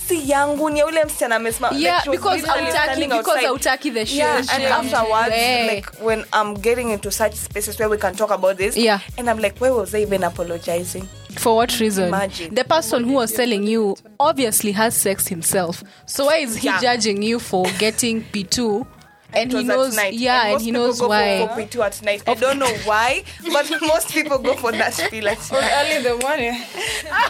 Si 0.09 0.31
yangu 0.31 0.71
ni 0.71 0.79
ya 0.79 0.87
ule 0.87 1.05
msichana 1.05 1.37
amesimama. 1.37 1.79
yeah 1.79 1.95
like, 1.95 2.05
she 2.05 2.11
was 2.11 2.19
because 2.19 2.43
literally 2.43 3.07
because 3.07 3.47
autaki 3.47 3.91
the 3.95 4.07
shame 4.07 4.19
Yeah, 4.19 4.37
and 4.39 4.49
shame. 4.49 4.73
afterwards, 4.73 5.35
like 5.69 5.87
when 6.03 6.25
I'm 6.33 6.55
getting 6.55 6.91
into 6.91 7.11
such 7.11 7.35
spaces 7.35 7.79
where 7.79 7.89
we 7.89 7.97
can 7.99 8.15
talk 8.15 8.31
about 8.31 8.57
this, 8.57 8.77
Yeah. 8.77 9.01
and 9.19 9.29
I'm 9.31 9.39
like, 9.39 9.59
where 9.61 9.73
was 9.73 9.95
I 9.95 9.99
even 9.99 10.25
apologizing? 10.25 11.09
For 11.39 11.57
what 11.57 11.79
reason? 11.81 12.09
Imagine. 12.09 12.55
The 12.55 12.65
person 12.65 13.05
who 13.05 13.15
was 13.15 13.35
selling 13.35 13.67
you 13.67 13.97
obviously 14.21 14.73
has 14.73 14.95
sex 14.97 15.29
himself. 15.29 15.83
So 16.07 16.27
why 16.27 16.39
is 16.39 16.57
he 16.57 16.67
Yeah. 16.69 16.81
judging 16.81 17.23
you 17.23 17.39
for 17.39 17.65
getting 17.79 18.23
P2? 18.25 18.87
And 19.35 19.51
It 19.51 19.57
he 19.57 19.61
at 19.63 19.67
knows, 19.67 19.97
night. 19.97 20.13
yeah, 20.13 20.43
and, 20.43 20.53
most 20.53 20.63
he 20.63 20.71
knows 20.73 21.01
go 21.01 21.09
why. 21.09 21.47
For, 21.49 21.55
for 21.55 21.63
P2 21.63 21.87
at 21.87 22.03
night. 22.03 22.23
I 22.27 22.35
don't 22.35 22.59
know 22.59 22.69
why, 22.85 23.25
but 23.51 23.67
most 23.81 24.11
people 24.11 24.37
go 24.37 24.53
for 24.57 24.73
that 24.73 24.93
pill 25.11 25.27
at 25.27 25.39
night. 25.51 25.73
Early 25.73 25.97
in 25.97 26.03
the 26.03 26.17
morning. 26.23 26.53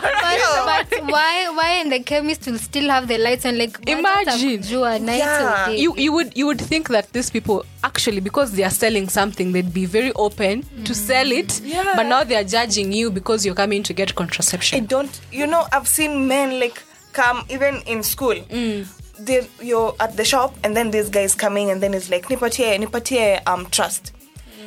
But, 0.02 0.90
but 0.90 1.04
why 1.06 1.48
why 1.54 1.80
in 1.80 1.90
the 1.90 2.00
chemist 2.00 2.46
will 2.46 2.58
still 2.58 2.88
have 2.90 3.06
the 3.06 3.18
lights 3.18 3.46
on 3.46 3.56
like 3.56 3.78
why 3.86 3.94
not 4.00 4.26
Imagine. 4.36 5.06
Night 5.06 5.18
Yeah. 5.18 5.68
you 5.70 5.94
you 5.96 6.12
would 6.12 6.36
you 6.36 6.46
would 6.46 6.60
think 6.60 6.88
that 6.88 7.12
these 7.12 7.30
people 7.30 7.64
actually 7.92 8.20
because 8.20 8.52
they 8.52 8.64
are 8.64 8.70
selling 8.84 9.06
something 9.08 9.52
they'd 9.52 9.74
be 9.74 9.84
very 9.84 10.12
open 10.14 10.62
to 10.84 10.94
sell 10.94 11.30
it 11.30 11.60
Yeah. 11.62 11.92
but 11.94 12.04
now 12.14 12.24
they 12.24 12.36
are 12.36 12.44
judging 12.56 12.90
you 12.92 13.10
because 13.10 13.44
you're 13.44 13.54
coming 13.64 13.82
to 13.82 13.92
get 13.92 14.14
contraception 14.14 14.82
I 14.82 14.86
don't, 14.86 15.14
you 15.30 15.46
know, 15.46 15.66
I've 15.72 15.86
seen 15.88 16.26
men 16.26 16.58
like 16.58 16.82
come 17.12 17.44
even 17.50 17.74
in 17.86 18.02
school. 18.02 18.34
Mm. 18.34 18.86
They, 19.18 19.46
you're 19.60 19.94
at 20.00 20.16
the 20.16 20.24
shop, 20.24 20.54
and 20.64 20.74
then 20.76 20.90
this 20.90 21.08
guy 21.10 21.20
is 21.20 21.34
coming, 21.34 21.70
and 21.70 21.80
then 21.82 21.92
he's 21.92 22.08
like, 22.10 22.24
Nipatie, 22.30 22.78
Nipatie, 22.82 23.38
um, 23.46 23.66
trust. 23.66 24.12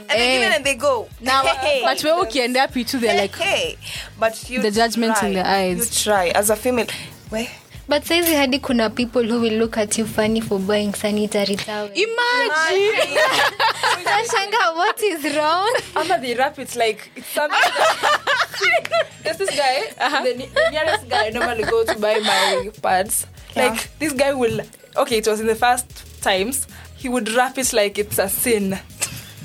And 0.07 0.09
they 0.09 0.37
give 0.37 0.43
it 0.51 0.55
and 0.55 0.63
they 0.65 0.75
go. 0.75 1.09
now 1.19 1.41
hey, 1.65 1.81
but 1.83 2.03
we're 2.03 2.19
okay 2.27 2.45
and 2.45 2.55
P2 2.55 2.99
they're 3.01 3.17
like 3.17 3.35
hey. 3.35 3.75
But 4.19 4.47
you 4.49 4.61
The 4.61 4.69
judgment 4.71 5.15
try. 5.17 5.27
in 5.29 5.33
the 5.33 5.47
eyes. 5.59 5.79
You 5.79 6.03
try 6.11 6.27
as 6.29 6.51
a 6.51 6.55
female. 6.55 6.85
Where? 7.29 7.47
But 7.87 8.03
saizi 8.03 8.33
hadi 8.35 8.59
kuna 8.59 8.89
people 8.89 9.23
who 9.23 9.39
will 9.41 9.53
look 9.59 9.77
at 9.77 9.95
you 9.97 10.05
funny 10.05 10.41
for 10.41 10.57
buying 10.59 10.93
sanitary 10.95 11.55
towel 11.55 11.85
imagine 11.93 13.17
Nashanga, 14.05 14.75
what 14.75 15.01
is 15.03 15.35
wrong? 15.35 15.71
After 15.95 16.17
they 16.19 16.33
wrap 16.35 16.57
it 16.57 16.75
like 16.75 17.11
it's 17.15 17.27
something. 17.27 17.57
That, 17.61 19.07
there's 19.23 19.37
this 19.37 19.55
guy, 19.55 19.83
the, 20.23 20.33
ne- 20.37 20.47
the 20.47 20.69
nearest 20.71 21.09
guy 21.09 21.27
I 21.27 21.29
normally 21.29 21.63
go 21.63 21.83
to 21.85 21.99
buy 21.99 22.19
my 22.19 22.69
pads. 22.81 23.27
Like 23.55 23.89
this 23.99 24.13
guy 24.13 24.33
will. 24.33 24.61
Okay, 24.97 25.17
it 25.17 25.27
was 25.27 25.39
in 25.39 25.47
the 25.47 25.55
first 25.55 26.21
times. 26.23 26.67
He 26.97 27.07
would 27.09 27.29
wrap 27.31 27.57
it 27.57 27.71
like 27.73 27.99
it's 27.99 28.17
a 28.17 28.27
sin. 28.29 28.79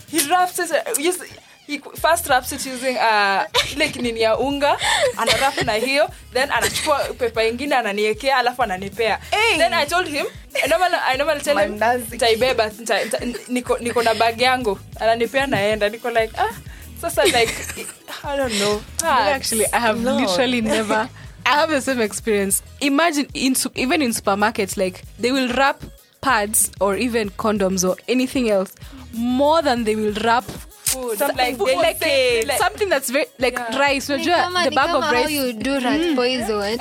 He 0.09 0.27
wraps 0.31 0.59
it. 0.59 0.71
uh, 0.71 0.83
Use, 0.99 1.23
he 1.23 1.35
first 1.79 2.27
wraps 2.27 2.53
it 2.53 2.67
using 2.67 2.97
uh, 2.97 3.43
ile 3.73 3.89
kinini 3.89 4.21
ya 4.21 4.39
unga 4.39 4.79
anarap 5.17 5.62
na 5.62 5.73
hiyo 5.73 6.09
then 6.33 6.50
anachukua 6.53 6.99
pepa 6.99 7.45
ingine 7.45 7.75
ananiekea 7.75 8.37
alafu 8.37 8.62
ananipea 8.62 9.19
Hey! 9.31 9.59
then 9.59 9.73
i 9.75 9.87
told 9.87 10.09
him 10.09 10.27
I 10.65 10.69
normally, 10.69 10.97
I 11.07 11.17
normally 11.17 11.41
tell 11.41 11.59
him 11.59 11.71
Mandazi. 11.71 12.05
nitaibeba 12.11 12.67
nita- 12.69 13.05
nita- 13.05 13.39
niko, 13.49 13.79
niko 13.79 14.03
na 14.03 14.15
bag 14.15 14.41
yangu 14.41 14.79
ananipea 15.00 15.47
naenda 15.47 15.89
niko 15.89 16.11
like 16.11 16.33
ah 16.39 16.50
sasa 17.00 17.25
like 17.25 17.55
i 18.25 18.37
don't 18.37 18.55
know 18.55 18.81
Ah, 19.05 19.35
actually 19.35 19.67
i 19.73 19.81
have 19.81 20.00
No. 20.00 20.21
literally 20.21 20.61
never 20.61 21.09
i 21.45 21.55
have 21.55 21.75
the 21.75 21.81
same 21.81 22.05
experience 22.05 22.62
imagine 22.81 23.29
in 23.35 23.57
even 23.75 24.03
in 24.03 24.12
supermarkets 24.12 24.77
like 24.77 25.03
they 25.21 25.33
will 25.33 25.49
wrap 25.53 25.83
pads 26.21 26.71
or 26.81 26.99
even 26.99 27.31
condoms 27.31 27.85
or 27.89 27.97
anything 28.09 28.50
else 28.50 28.73
more 29.12 29.62
than 29.62 29.85
they 29.85 29.97
will 29.97 30.15
wrap 30.25 30.45
food. 30.93 31.19
Some- 31.19 31.37
like, 31.37 31.57
food, 31.57 31.69
they 31.69 31.77
like, 31.77 31.99
say, 32.03 32.43
like 32.45 32.59
something 32.59 32.89
that's 32.89 33.11
very 33.11 33.27
like 33.39 33.59
Yeah. 33.59 33.79
rice. 33.79 34.09
Ni 34.09 34.15
unajua 34.15 34.37
kama- 34.45 34.65
the 34.65 34.71
ni 34.71 34.77
bag 34.77 34.87
kama 34.87 34.99
of 34.99 35.05
how 35.05 35.13
rice? 35.23 35.31
you 35.33 35.53
do 35.53 35.73
rat 35.75 36.01
mm. 36.01 36.15
poison. 36.17 36.79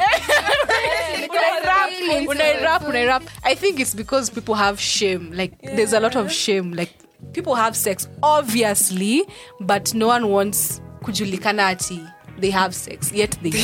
unairap 1.29 1.89
Really 1.99 2.27
unairap 2.27 2.87
unairap 2.87 3.23
i 3.43 3.55
think 3.55 3.79
it's 3.79 3.95
because 3.95 4.29
people 4.31 4.55
have 4.55 4.79
shame. 4.81 5.31
Like 5.33 5.53
there's 5.61 5.93
a 5.93 5.99
lot 5.99 6.15
of 6.15 6.31
shame. 6.31 6.73
Like 6.73 6.91
people 7.33 7.55
have 7.55 7.75
sex 7.75 8.07
obviously 8.23 9.23
but 9.59 9.93
no 9.93 10.07
one 10.07 10.25
wants 10.29 10.81
kujulikana 11.03 11.67
ati 11.67 11.99
they 12.39 12.51
have 12.51 12.73
sex 12.73 13.11
yet 13.11 13.37
they 13.43 13.49
do 13.51 13.59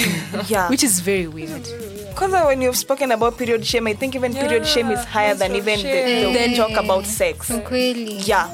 Yeah. 0.50 0.70
which 0.70 0.84
is 0.84 1.00
very 1.02 1.28
weird. 1.28 1.68
Because 2.10 2.32
when 2.32 2.62
you've 2.62 2.78
spoken 2.78 3.12
about 3.12 3.38
period 3.38 3.66
shame, 3.66 3.88
I 3.88 3.94
think 3.94 4.16
even 4.16 4.34
period 4.34 4.66
shame 4.66 4.90
is 4.90 5.04
higher 5.04 5.34
than 5.36 5.54
even 5.56 5.80
the, 5.82 5.84
menstrual 5.84 6.34
the 6.34 6.40
shame. 6.40 6.56
talk 6.56 6.84
about 6.84 7.06
sex. 7.06 7.50
Kweli. 7.52 8.26
Yeah. 8.28 8.48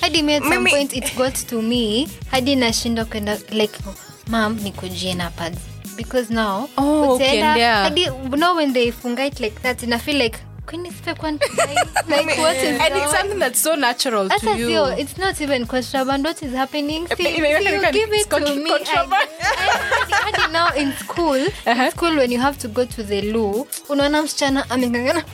Hadi 0.00 0.22
me 0.22 0.34
at 0.36 0.42
some 0.42 0.56
Mimi- 0.58 0.70
point 0.70 0.92
it 0.96 1.16
got 1.16 1.34
to 1.48 1.62
me 1.62 2.08
hadi 2.30 2.56
nashindwa 2.56 3.04
kwenda 3.04 3.38
like 3.50 3.78
mam 4.26 4.56
nikujie 4.62 5.14
na 5.14 5.30
pads 5.30 5.58
because 5.96 6.34
now 6.34 6.68
Oh, 6.76 6.82
utaenda- 6.82 7.14
ukiendea. 7.14 7.76
hadi 7.82 8.06
now 8.36 8.56
when 8.56 8.72
they 8.72 8.92
funga 8.92 9.26
it 9.26 9.40
like 9.40 9.60
that 9.62 9.82
ina 9.82 9.98
feel 9.98 10.16
like 10.16 10.38
kwani 10.66 10.90
sipe 10.92 11.10
like 12.08 12.40
what 12.40 12.56
is 12.56 12.80
and 12.80 12.80
it's 12.80 12.94
wrong? 12.96 13.14
something 13.16 13.38
that's 13.38 13.62
so 13.62 13.76
natural 13.76 14.28
to 14.28 14.34
Hata 14.34 14.56
you 14.58 14.68
sio, 14.68 14.98
it's 14.98 15.18
not 15.18 15.40
even 15.40 15.66
contraband. 15.66 16.24
What 16.24 16.42
is 16.42 16.52
happening? 16.54 17.08
See, 17.16 17.22
Ime- 17.26 17.36
ime- 17.36 17.62
you 17.62 17.78
ime- 17.82 17.92
give 17.92 18.12
it's 18.12 18.26
it 18.26 18.30
to 18.30 18.36
contra- 18.36 18.54
me. 18.56 18.70
contraband. 18.70 19.28
I, 19.40 19.44
I, 19.58 20.14
hadi- 20.24 20.40
hadi 20.40 20.52
now 20.52 20.68
in 20.76 20.92
school, 20.92 21.36
in 21.66 21.90
school 21.90 22.16
when 22.16 22.30
you 22.32 22.40
have 22.40 22.58
to 22.58 22.68
go 22.68 22.84
to 22.84 23.02
the 23.02 23.20
loo, 23.22 23.66
unaona 23.88 24.22
msichana 24.22 24.70
amengangana 24.70 25.24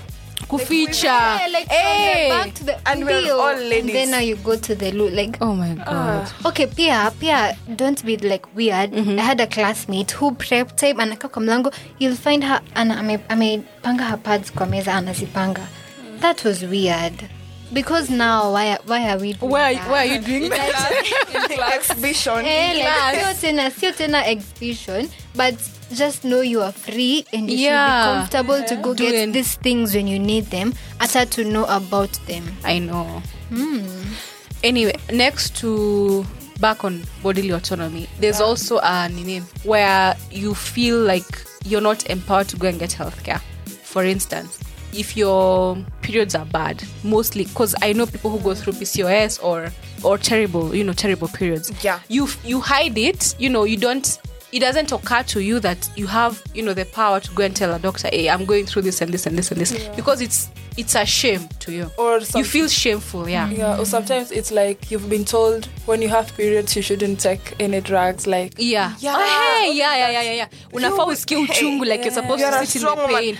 kuficha. 0.48 1.40
Like 1.52 1.66
Eh. 1.70 2.50
to 2.54 2.64
the 2.64 2.76
And 2.86 3.04
we're 3.04 3.32
all 3.32 3.56
ladies. 3.56 3.92
then 3.92 4.10
now 4.10 4.20
you 4.20 4.36
go 4.36 4.56
to 4.56 4.74
the 4.74 4.90
loo 4.92 5.08
like 5.10 5.38
oh 5.40 5.54
my 5.54 5.74
god. 5.74 6.28
Okay 6.44 6.66
pia 6.66 7.12
pia 7.20 7.56
don't 7.76 8.04
be 8.04 8.16
like 8.16 8.46
weird. 8.54 8.94
I 8.94 9.20
had 9.22 9.40
a 9.40 9.46
classmate 9.46 10.10
who 10.12 10.32
prep 10.34 10.76
time 10.76 10.96
anakaa 11.00 11.28
kwa 11.30 11.42
mlango. 11.42 11.72
You'll 11.98 12.16
find 12.16 12.44
her 12.44 12.60
ana 12.74 12.98
amepanga 13.28 14.04
her 14.08 14.18
pads 14.18 14.50
kwa 14.52 14.66
meza 14.66 14.94
anazipanga 14.94 15.66
that 16.20 16.44
was 16.44 16.62
weird. 16.62 17.14
Because 17.70 18.08
now 18.10 18.50
why, 18.54 18.78
why 18.86 19.10
are 19.10 19.18
we 19.18 19.34
doing 19.34 19.52
why, 19.52 19.74
that? 19.74 19.88
where 19.90 20.00
are 20.00 20.06
you 20.06 20.20
doing 20.20 20.48
that? 20.48 21.74
Exhibition. 21.74 22.44
Eh, 22.46 22.74
like, 22.78 23.20
sio 23.20 23.34
tena 23.40 23.70
sio 23.70 23.92
tena 23.92 24.26
exhibition 24.26 25.08
but 25.34 25.54
just 25.92 26.24
know 26.24 26.40
you 26.40 26.60
are 26.60 26.72
free 26.72 27.24
and 27.32 27.50
you 27.50 27.56
should 27.58 27.64
be 27.64 28.04
comfortable 28.04 28.62
to 28.64 28.76
go 28.76 28.94
Doing- 28.94 29.12
get 29.12 29.32
these 29.32 29.54
things 29.56 29.94
when 29.94 30.06
you 30.06 30.18
need 30.18 30.46
them 30.46 30.74
hata 30.98 31.26
to 31.26 31.44
know 31.44 31.64
about 31.64 32.12
them 32.26 32.44
I 32.64 32.78
know. 32.78 33.22
Hmm. 33.48 33.86
Anyway, 34.62 34.96
next 35.12 35.56
to 35.60 36.26
back 36.60 36.84
on 36.84 37.04
bodily 37.22 37.50
autonomy, 37.50 38.08
there's 38.20 38.40
also 38.40 38.78
a 38.82 39.08
nini 39.08 39.40
where 39.62 40.16
you 40.30 40.54
feel 40.54 40.98
like 41.00 41.24
you're 41.64 41.80
not 41.80 42.10
empowered 42.10 42.48
to 42.48 42.56
go 42.56 42.68
and 42.68 42.78
get 42.78 42.90
healthcare. 42.90 43.40
For 43.82 44.04
instance, 44.04 44.58
if 44.92 45.16
your 45.16 45.76
periods 46.02 46.34
are 46.34 46.44
bad, 46.46 46.82
mostly 47.04 47.44
because 47.44 47.74
I 47.82 47.92
know 47.92 48.06
people 48.06 48.30
who 48.30 48.40
go 48.40 48.54
through 48.54 48.72
PCOS 48.74 49.42
or 49.42 49.70
or 50.02 50.18
terrible, 50.18 50.74
you 50.74 50.82
know, 50.84 50.92
terrible 50.92 51.28
periods. 51.28 51.72
Yeah. 51.84 52.00
You 52.08 52.28
you 52.44 52.60
hide 52.60 52.98
it. 52.98 53.34
You 53.38 53.48
know, 53.50 53.64
you 53.64 53.76
don't 53.76 54.18
it 54.52 54.60
doesn't 54.60 54.92
occur 54.92 55.22
to 55.22 55.40
you 55.40 55.60
that 55.60 55.90
you 55.96 56.06
have 56.06 56.42
you 56.54 56.62
know 56.62 56.74
the 56.74 56.84
power 56.86 57.20
to 57.20 57.30
go 57.34 57.42
and 57.44 57.54
tell 57.56 57.74
a 57.74 57.78
doctor 57.78 58.08
hey 58.12 58.30
i'm 58.30 58.44
going 58.46 58.64
through 58.66 58.82
this 58.82 59.00
and 59.02 59.12
this 59.12 59.26
and 59.26 59.36
this 59.38 59.50
and 59.52 59.60
this 59.60 59.88
because 59.96 60.20
it's 60.22 60.48
it's 60.76 60.94
a 60.94 61.04
shame 61.04 61.48
to 61.58 61.72
you 61.72 61.90
Or 61.98 62.20
you 62.36 62.44
feel 62.44 62.68
shameful 62.68 63.28
yeah 63.28 63.50
Yeah, 63.50 63.80
or 63.80 63.84
sometimes 63.84 64.30
it's 64.30 64.52
like 64.52 64.90
you've 64.92 65.08
been 65.10 65.24
told 65.24 65.66
when 65.86 66.00
you 66.02 66.08
have 66.08 66.32
periods 66.36 66.76
you 66.76 66.82
shouldn't 66.82 67.18
take 67.20 67.54
any 67.58 67.80
drugs. 67.80 68.26
Like 68.26 68.54
yeah 68.58 68.92
Yeah. 69.00 69.14
oh, 69.16 69.60
hey, 69.62 69.72
yeah 69.76 69.96
yeah 69.96 70.10
yeah 70.10 70.22
yeah 70.22 70.34
yeah 70.34 70.48
unafaa 70.72 71.06
usikie 71.06 71.36
uchungu 71.44 71.84
like 71.84 72.04
you're 72.04 72.14
supposed 72.14 72.40
You're 72.40 72.60
to 72.60 72.66
sit 72.66 72.82
in 72.82 72.88
the 72.88 72.96
pain 72.96 73.14
woman. 73.14 73.38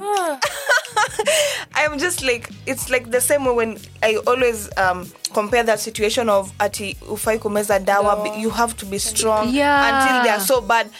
I'm 1.74 1.98
just 1.98 2.22
like 2.22 2.50
it's 2.66 2.90
like 2.90 3.10
the 3.10 3.20
same 3.20 3.44
way 3.44 3.52
when 3.52 3.78
I 4.02 4.16
always 4.26 4.68
um 4.76 5.06
compare 5.32 5.62
that 5.62 5.80
situation 5.80 6.28
of 6.28 6.52
ati 6.60 6.96
ufai 7.08 7.38
kumeza 7.38 7.78
dawa 7.84 8.22
be- 8.24 8.40
you 8.40 8.50
have 8.50 8.76
to 8.76 8.86
be 8.86 8.98
strong 8.98 9.48
Yeah. 9.50 10.02
until 10.02 10.22
they 10.22 10.30
are 10.30 10.40
so 10.40 10.60
bad 10.60 10.90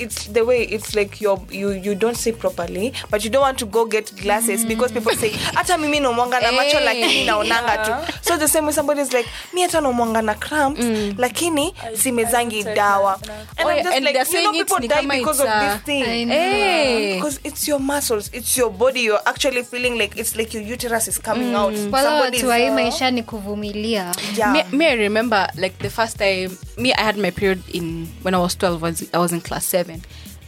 it's 0.00 0.32
the 0.32 0.40
way 0.44 0.62
it's 0.62 0.94
like 0.94 1.20
you're, 1.20 1.40
you 1.50 1.70
you 1.70 1.94
don't 1.94 2.16
see 2.16 2.32
properly 2.32 2.92
but 3.10 3.24
you 3.24 3.30
don't 3.30 3.42
want 3.42 3.58
to 3.58 3.66
go 3.66 3.84
get 3.86 4.12
glasses 4.22 4.64
because 4.66 4.92
people 4.92 5.16
say 5.16 5.30
hata 5.54 5.78
mimi 5.78 6.00
nomwanga 6.00 6.40
na 6.40 6.52
macho 6.52 6.78
hey. 6.78 6.84
lakini 6.86 7.24
naonanga 7.24 7.76
tu. 7.84 8.12
So 8.22 8.36
the 8.36 8.48
same 8.48 8.66
way 8.66 8.72
somebody 8.72 9.00
is 9.00 9.12
like 9.12 9.28
mi 9.54 9.62
hata 9.62 9.80
nomwanga 9.80 10.22
na 10.22 10.34
cramps 10.34 10.80
lakini 11.18 11.74
simezangi 11.94 12.62
dawa. 12.64 13.18
that- 13.20 13.26
that- 13.26 13.58
and 13.58 13.68
Oh, 13.68 13.70
I'm 13.70 13.84
just 13.84 13.96
and 13.96 14.04
like 14.04 14.32
you 14.32 14.42
know 14.42 14.52
people 14.52 14.88
die 14.88 15.06
because 15.18 15.40
it's, 15.40 15.40
of 15.40 15.46
uh, 15.46 15.60
this 15.74 15.82
thing. 15.82 16.28
Hey 16.28 17.14
because 17.14 17.40
it's 17.44 17.68
your 17.68 17.80
muscles 17.80 18.30
it's 18.32 18.56
your 18.56 18.70
body 18.70 19.00
you're 19.00 19.22
actually 19.26 19.62
feeling 19.62 19.98
like 19.98 20.16
it's 20.16 20.36
like 20.36 20.54
your 20.54 20.62
uterus 20.62 21.08
is 21.08 21.18
coming 21.18 21.54
out. 21.54 21.74
Wala 21.92 22.14
watu 22.20 22.48
wa 22.48 22.56
hii 22.56 22.70
maisha 22.70 23.10
ni 23.10 23.22
kuvumilia. 23.22 24.12
Yeah. 24.36 24.52
me, 24.52 24.64
me 24.72 24.86
i 24.86 24.96
remember 24.96 25.50
like 25.56 25.74
the 25.78 25.90
first 25.90 26.16
time 26.18 26.50
me 26.76 26.92
i 26.92 27.02
had 27.02 27.16
my 27.18 27.30
period 27.30 27.58
in 27.72 28.08
when 28.22 28.34
i 28.34 28.38
was 28.38 28.54
12 28.58 28.82
was, 28.82 29.02
i 29.12 29.18
was 29.18 29.32
in 29.32 29.40
class 29.40 29.70
7 29.70 29.89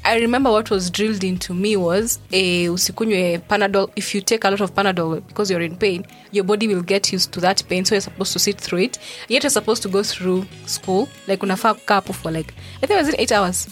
i 0.04 0.20
remember 0.20 0.50
what 0.52 0.70
was 0.70 0.90
drilled 0.92 1.24
into 1.24 1.54
me 1.54 1.76
was 1.76 2.20
a 2.32 2.68
usikunywe 2.68 3.38
panadol. 3.38 3.88
If 3.96 4.14
you 4.14 4.20
take 4.20 4.44
a 4.48 4.50
lot 4.50 4.60
of 4.64 4.70
panadol 4.72 5.20
because 5.28 5.52
you're 5.52 5.66
in 5.66 5.76
pain 5.76 6.06
your 6.32 6.44
body 6.46 6.66
will 6.68 6.82
get 6.82 7.12
used 7.12 7.30
to 7.32 7.40
that 7.40 7.62
pain 7.68 7.84
so 7.84 7.94
you're 7.94 8.00
supposed 8.04 8.32
to 8.32 8.38
sit 8.38 8.56
through 8.60 8.82
it. 8.82 8.98
Yet 9.28 9.42
you're 9.44 9.50
supposed 9.50 9.82
to 9.82 9.88
go 9.88 10.02
through 10.02 10.44
school 10.66 11.08
like 11.28 11.42
unafaa 11.42 11.74
kukaa 11.74 11.94
hapo 11.94 12.12
for 12.12 12.32
like 12.32 12.54
i 12.82 12.86
think 12.86 12.90
it 13.00 13.06
was 13.06 13.08
it 13.08 13.20
eight 13.20 13.32
hours 13.32 13.68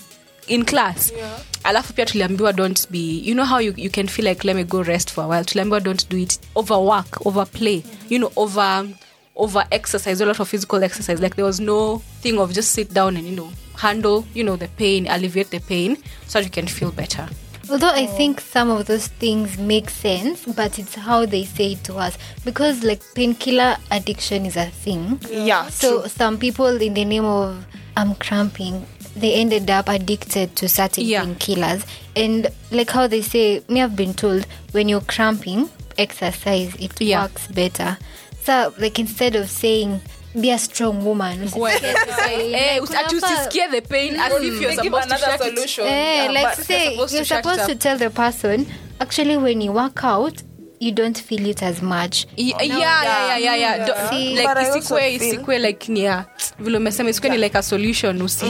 in 0.47 0.65
class. 0.65 1.13
Yeah. 1.17 1.41
alafu 1.65 1.93
pia 1.93 2.07
tuliambiwa 2.07 2.53
don't 2.53 2.91
be 2.91 2.99
you 3.25 3.35
know 3.35 3.47
how 3.47 3.59
you, 3.61 3.75
you 3.77 3.91
can 3.91 4.07
feel 4.09 4.29
like 4.29 4.45
let 4.47 4.57
me 4.57 4.65
go 4.65 4.83
rest 4.83 5.11
for 5.13 5.25
a 5.25 5.29
while. 5.29 5.45
Tuliambiwa 5.45 5.81
don't 5.81 6.09
do 6.11 6.17
it. 6.19 6.39
Overwork 6.57 7.27
overplay 7.27 7.83
you 8.09 8.19
know 8.19 8.33
over 8.37 8.87
over 9.41 9.65
exercise 9.73 10.21
a 10.21 10.27
lot 10.27 10.39
of 10.39 10.49
physical 10.49 10.83
exercise 10.85 11.21
like 11.21 11.35
there 11.37 11.45
was 11.45 11.61
no 11.61 11.99
thing 12.23 12.39
of 12.39 12.53
just 12.53 12.71
sit 12.73 12.93
down 12.95 13.17
and 13.17 13.27
you 13.27 13.35
know 13.35 13.51
handle 13.77 14.27
you 14.35 14.45
know 14.45 14.57
the 14.57 14.69
pain 14.77 15.07
alleviate 15.09 15.51
the 15.51 15.61
pain 15.61 15.97
so 16.27 16.39
that 16.39 16.45
you 16.45 16.51
can 16.51 16.67
feel 16.67 16.93
better 16.93 17.27
Although 17.73 17.91
I 17.95 18.07
think 18.07 18.41
some 18.41 18.69
of 18.69 18.87
those 18.87 19.07
things 19.07 19.57
make 19.57 19.91
sense, 19.91 20.45
but 20.45 20.77
it's 20.81 20.97
how 20.97 21.25
they 21.25 21.45
say 21.45 21.75
it 21.75 21.85
to 21.85 21.95
us. 21.99 22.19
Because 22.45 22.83
like 22.83 23.01
painkiller 23.15 23.77
addiction 23.93 24.45
is 24.45 24.57
a 24.57 24.67
thing. 24.67 25.21
yeah 25.31 25.69
So 25.69 26.01
true. 26.01 26.09
some 26.09 26.37
people 26.37 26.67
in 26.67 26.95
the 26.95 27.05
name 27.05 27.25
of 27.25 27.65
I'm 27.97 28.17
cramping, 28.17 28.85
they 29.15 29.35
ended 29.35 29.71
up 29.71 29.89
addicted 29.89 30.57
to 30.57 30.69
certain 30.69 31.05
Yeah. 31.05 31.23
painkillers. 31.25 31.87
And 32.17 32.49
like 32.73 32.91
how 32.91 33.07
they 33.07 33.23
say, 33.23 33.63
me 33.69 33.79
have 33.79 33.95
been 33.95 34.15
told 34.15 34.47
when 34.73 34.89
you're 34.89 35.07
cramping, 35.15 35.71
exercise, 35.97 36.75
it 36.81 37.01
Yeah. 37.01 37.23
works 37.23 37.47
better. 37.47 37.99
So 38.51 38.75
like 38.79 38.99
instead 38.99 39.37
of 39.37 39.49
saying 39.51 40.01
be 40.41 40.51
a 40.51 40.59
strong 40.59 41.05
woman, 41.05 41.43
Eh, 41.43 42.79
usi- 42.81 42.97
ati 42.97 43.17
usisikie 43.17 43.71
the 43.71 43.81
pain 43.83 44.17
as 44.21 44.33
if 44.33 44.61
you're 44.61 44.75
They 44.75 44.83
give 44.83 44.93
supposed 44.93 45.09
to 45.09 45.15
another 45.17 45.39
shut 45.39 45.47
it. 45.47 45.55
solution. 45.57 45.85
Eh, 45.87 46.25
Yeah, 46.25 46.31
like 46.33 46.55
say 46.57 46.85
you're 46.85 46.91
supposed 46.93 47.11
to 47.11 47.17
you're 47.17 47.25
shut 47.25 47.39
it 47.39 47.45
supposed 47.45 47.67
to 47.69 47.75
tell 47.77 47.99
the 47.99 48.11
person 48.11 48.67
actually 49.01 49.37
when 49.37 49.61
you 49.61 49.73
work 49.73 50.05
out 50.05 50.43
you 50.81 50.93
don't 50.93 51.19
feel 51.19 51.47
it 51.47 51.63
as 51.63 51.83
much 51.83 52.27
Y- 52.39 52.55
yeah, 52.59 52.63
yeah, 52.63 53.37
yeah, 53.39 53.55
yeah, 53.57 53.77
yeah. 53.87 54.11
See. 54.11 54.35
like 54.37 54.47
But 54.47 54.57
I 54.59 54.67
also 54.71 54.79
isikwe 54.79 55.19
feel- 55.19 55.23
isikwe 55.29 55.59
like 55.59 55.93
ni 55.93 56.05
ya 56.05 56.25
vile 56.59 56.77
umesema 56.79 57.11
isikwe 57.11 57.31
ni 57.31 57.39
like 57.39 57.59
a 57.59 57.63
solution 57.63 58.23
usi 58.23 58.47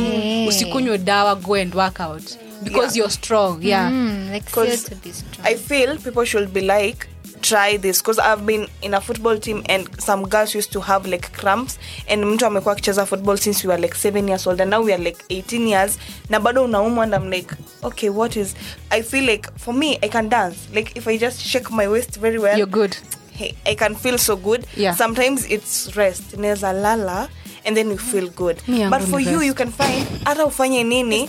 usikunywe 0.48 0.98
dawa 0.98 1.34
go 1.34 1.54
and 1.54 1.74
work 1.74 2.00
out 2.00 2.22
because 2.62 2.86
Yeah. 2.86 2.96
you're 2.96 3.10
strong 3.12 3.62
yeah 3.64 3.90
mm, 3.90 4.30
like 4.32 4.44
Because 4.46 4.88
to 4.90 4.94
be 5.04 5.12
strong 5.12 5.46
i 5.46 5.54
feel 5.56 5.98
people 5.98 6.24
should 6.26 6.48
be 6.52 6.60
like 6.60 7.06
try 7.40 7.78
this 7.78 8.02
because 8.02 8.18
i've 8.18 8.46
been 8.46 8.68
in 8.82 8.94
a 8.94 9.00
football 9.00 9.38
team 9.38 9.62
and 9.68 9.88
some 10.00 10.26
girls 10.26 10.54
used 10.54 10.72
to 10.72 10.80
have 10.80 11.10
like 11.10 11.28
cramps 11.32 11.78
and 12.08 12.24
mtu 12.24 12.46
amekuwa 12.46 12.72
akicheza 12.72 13.06
football 13.06 13.36
since 13.38 13.66
we 13.66 13.74
were 13.74 13.82
like 13.82 14.08
7 14.08 14.28
years 14.28 14.46
old 14.46 14.60
and 14.60 14.70
now 14.70 14.84
we 14.84 14.94
are 14.94 15.04
like 15.04 15.24
18 15.28 15.68
years 15.68 15.98
na 16.28 16.40
bado 16.40 16.64
unaumwa 16.64 17.04
and 17.04 17.14
i'm 17.14 17.30
like 17.30 17.54
okay 17.82 18.08
what 18.10 18.36
is 18.36 18.54
i 18.90 19.02
feel 19.02 19.24
like 19.24 19.48
for 19.56 19.74
me 19.74 19.98
i 20.02 20.08
can 20.08 20.28
dance 20.28 20.56
like 20.74 20.98
if 20.98 21.08
i 21.08 21.18
just 21.18 21.40
shake 21.40 21.70
my 21.70 21.86
waist 21.88 22.20
very 22.20 22.38
well 22.38 22.58
you're 22.58 22.72
good 22.72 22.96
hey, 23.40 23.54
I 23.64 23.74
can 23.74 23.94
feel 23.94 24.18
so 24.18 24.36
good. 24.36 24.66
Yeah. 24.76 24.94
Sometimes 24.94 25.46
it's 25.50 25.96
rest. 25.96 26.36
Neza 26.36 26.72
lala 26.72 27.28
and 27.64 27.74
then 27.76 27.88
you 27.88 27.96
feel 27.96 28.28
good. 28.28 28.62
But 28.90 29.00
for 29.02 29.18
you, 29.20 29.40
you 29.40 29.54
can 29.54 29.70
find 29.72 30.06
hata 30.24 30.44
ufanye 30.46 30.84
nini, 30.84 31.28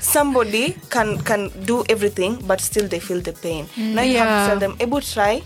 somebody 0.00 0.76
can 0.90 1.18
can 1.20 1.48
do 1.64 1.84
everything 1.88 2.36
but 2.46 2.60
still 2.60 2.88
they 2.88 3.00
feel 3.00 3.20
the 3.20 3.32
pain. 3.32 3.68
Now 3.76 4.02
you 4.02 4.18
have 4.18 4.44
to 4.44 4.50
tell 4.50 4.58
them, 4.58 4.76
Ebu 4.80 5.00
try 5.00 5.42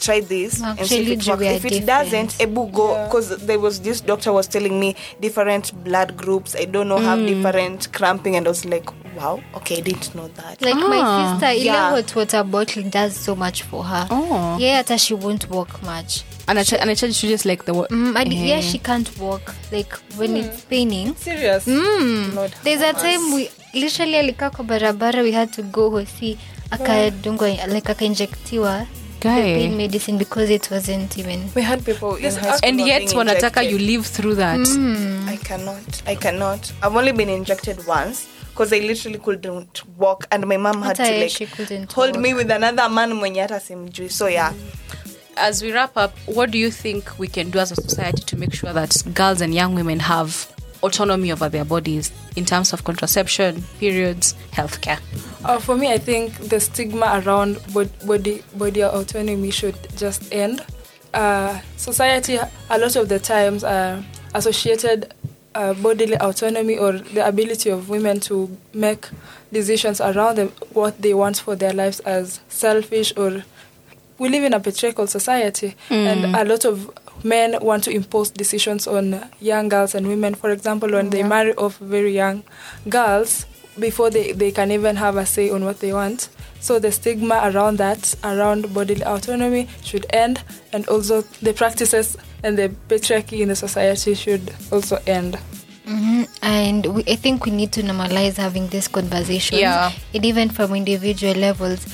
try 0.00 0.18
this 0.20 0.60
and 0.60 0.84
see 0.84 1.02
if 1.02 1.08
it 1.20 1.28
works. 1.28 1.42
If 1.42 1.64
it 1.64 1.68
different. 1.70 1.86
doesn't, 1.86 2.40
Ebu 2.40 2.72
go 2.72 3.04
because 3.06 3.28
there 3.46 3.58
was 3.60 3.80
this 3.80 4.00
doctor 4.00 4.32
was 4.32 4.48
telling 4.48 4.80
me 4.80 4.96
different 5.20 5.72
blood 5.84 6.16
groups. 6.16 6.56
I 6.56 6.64
don't 6.64 6.88
know 6.88 6.98
have 6.98 7.20
different 7.24 7.92
cramping 7.92 8.34
and 8.34 8.46
I 8.46 8.50
was 8.50 8.64
like, 8.64 8.90
wow, 9.16 9.40
okay, 9.56 9.76
I 9.78 9.80
didn't 9.80 10.12
know 10.16 10.26
that. 10.28 10.60
like 10.60 10.74
Ah, 10.74 10.88
my 10.88 11.38
sister 11.38 11.46
ile 11.46 11.64
yeah. 11.64 11.90
hot 11.90 12.16
water 12.16 12.42
bottle 12.42 12.82
does 12.90 13.14
so 13.16 13.36
much 13.36 13.62
for 13.62 13.84
her 13.84 14.06
Oh. 14.10 14.56
yeah 14.58 14.78
hata 14.78 14.98
she 14.98 15.14
won't 15.14 15.48
walk 15.50 15.80
much 15.84 16.24
and 16.48 16.58
I, 16.58 16.64
ch- 16.64 16.72
and 16.72 16.90
I 16.90 16.94
charge 16.94 17.10
you 17.10 17.14
she 17.14 17.28
just 17.28 17.44
like 17.44 17.64
the 17.66 17.72
wo- 17.74 17.86
mm, 17.90 18.16
and 18.20 18.32
yeah 18.32 18.56
Eh. 18.56 18.60
she 18.62 18.78
can't 18.78 19.08
walk 19.18 19.54
like 19.70 19.92
when 20.16 20.36
it's 20.36 20.62
paining 20.64 21.14
Serious. 21.14 21.66
mm. 21.66 22.34
Lord 22.34 22.52
there's 22.64 22.80
a 22.80 22.86
have 22.86 23.00
time 23.00 23.32
we 23.34 23.48
literally 23.74 24.16
alikaa 24.18 24.50
kwa 24.50 24.64
barabara 24.64 25.22
we 25.22 25.32
had 25.32 25.50
to 25.52 25.62
go 25.62 25.90
hosi 25.90 26.38
akadungwa 26.70 27.48
like 27.66 27.92
akainjektiwa 27.92 28.86
pain 29.20 29.74
medicine 29.76 30.18
because 30.18 30.54
it 30.54 30.70
wasn't 30.70 31.18
even 31.18 31.40
We 31.54 31.62
had 31.62 31.82
people 31.84 32.16
in 32.18 32.24
Yes, 32.24 32.34
school 32.34 32.58
and 32.68 32.80
yet 32.80 33.14
wanataka 33.14 33.62
you 33.62 33.78
live 33.78 34.08
through 34.08 34.34
that 34.36 34.68
I 35.28 35.36
cannot. 35.36 36.02
I 36.06 36.16
cannot. 36.16 36.72
I've 36.82 36.96
only 36.98 37.12
been 37.12 37.28
injected 37.28 37.86
once 37.86 38.26
because 38.50 38.72
I 38.76 38.80
literally 38.80 39.18
couldn't 39.18 39.82
walk, 39.98 40.26
and 40.30 40.46
my 40.46 40.56
mom 40.58 40.82
had 40.82 40.98
Hata 40.98 41.10
to 41.12 41.20
like 41.20 41.92
hold 41.94 42.16
walk. 42.16 42.22
me 42.22 42.34
with 42.34 42.50
another 42.50 42.88
man 42.90 43.12
mwenye 43.12 43.40
hata 43.40 43.60
simjui. 43.60 44.08
So 44.10 44.28
yeah, 44.28 44.52
as 45.36 45.62
we 45.62 45.72
wrap 45.72 45.96
up 45.96 46.12
what 46.26 46.50
do 46.50 46.58
you 46.58 46.70
think 46.70 47.04
we 47.18 47.28
can 47.28 47.50
do 47.50 47.60
as 47.60 47.72
a 47.72 47.76
society 47.76 48.22
to 48.24 48.36
make 48.36 48.54
sure 48.54 48.72
that 48.72 49.04
girls 49.14 49.40
and 49.40 49.54
young 49.54 49.74
women 49.74 50.00
have 50.00 50.34
autonomy 50.82 51.32
over 51.32 51.48
their 51.48 51.64
bodies 51.64 52.12
in 52.36 52.44
terms 52.44 52.72
of 52.72 52.84
contraception 52.84 53.62
periods 53.78 54.34
healthcare. 54.52 54.98
Uh, 55.44 55.58
for 55.58 55.76
me, 55.76 55.92
I 55.92 55.98
think 55.98 56.34
the 56.48 56.60
stigma 56.60 57.22
around 57.24 57.58
bod- 57.72 57.90
body 58.06 58.42
body 58.56 58.82
autonomy 58.84 59.50
should 59.50 59.76
just 59.96 60.32
end. 60.32 60.64
Uh, 61.14 61.60
society, 61.76 62.36
a 62.70 62.78
lot 62.78 62.96
of 62.96 63.08
the 63.08 63.18
times, 63.18 63.64
uh, 63.64 64.02
associated 64.34 65.12
uh, 65.54 65.74
bodily 65.74 66.16
autonomy 66.16 66.78
or 66.78 66.92
the 66.92 67.26
ability 67.26 67.68
of 67.70 67.88
women 67.88 68.18
to 68.20 68.56
make 68.72 69.06
decisions 69.52 70.00
around 70.00 70.36
them, 70.38 70.48
what 70.72 71.00
they 71.02 71.12
want 71.12 71.36
for 71.38 71.54
their 71.54 71.72
lives 71.74 72.00
as 72.00 72.40
selfish 72.48 73.12
or 73.16 73.44
we 74.18 74.28
live 74.28 74.44
in 74.44 74.54
a 74.54 74.60
patriarchal 74.60 75.06
society. 75.06 75.74
And 75.90 76.34
a 76.36 76.44
lot 76.44 76.64
of 76.64 76.90
men 77.24 77.56
want 77.60 77.84
to 77.84 77.90
impose 77.90 78.30
decisions 78.30 78.86
on 78.86 79.28
young 79.40 79.68
girls 79.68 79.94
and 79.94 80.06
women 80.06 80.34
for 80.34 80.50
example 80.50 80.90
when 80.90 81.10
they 81.10 81.22
marry 81.22 81.54
off 81.54 81.78
very 81.78 82.14
young 82.14 82.42
girls 82.88 83.46
before 83.78 84.10
they, 84.10 84.32
they 84.32 84.50
can 84.50 84.70
even 84.70 84.96
have 84.96 85.16
a 85.16 85.24
say 85.24 85.48
on 85.50 85.64
what 85.64 85.80
they 85.80 85.92
want 85.92 86.28
so 86.60 86.78
the 86.78 86.92
stigma 86.92 87.40
around 87.44 87.78
that 87.78 88.14
around 88.24 88.72
bodily 88.74 89.02
autonomy 89.04 89.66
should 89.82 90.06
end 90.10 90.42
and 90.72 90.86
also 90.88 91.22
the 91.40 91.52
practices 91.52 92.16
and 92.42 92.58
the 92.58 92.68
patriarchy 92.88 93.40
in 93.40 93.48
the 93.48 93.56
society 93.56 94.14
should 94.14 94.54
also 94.70 94.98
end 95.06 95.38
Mhm. 95.86 96.28
And 96.42 96.86
we, 96.86 97.02
I 97.08 97.16
think 97.16 97.44
we 97.44 97.50
need 97.50 97.72
to 97.72 97.82
normalize 97.82 98.36
having 98.36 98.68
this 98.68 98.86
conversation. 98.88 99.58
Yeah. 99.58 99.90
And 100.14 100.24
even 100.24 100.48
from 100.48 100.74
individual 100.74 101.34
levels, 101.34 101.84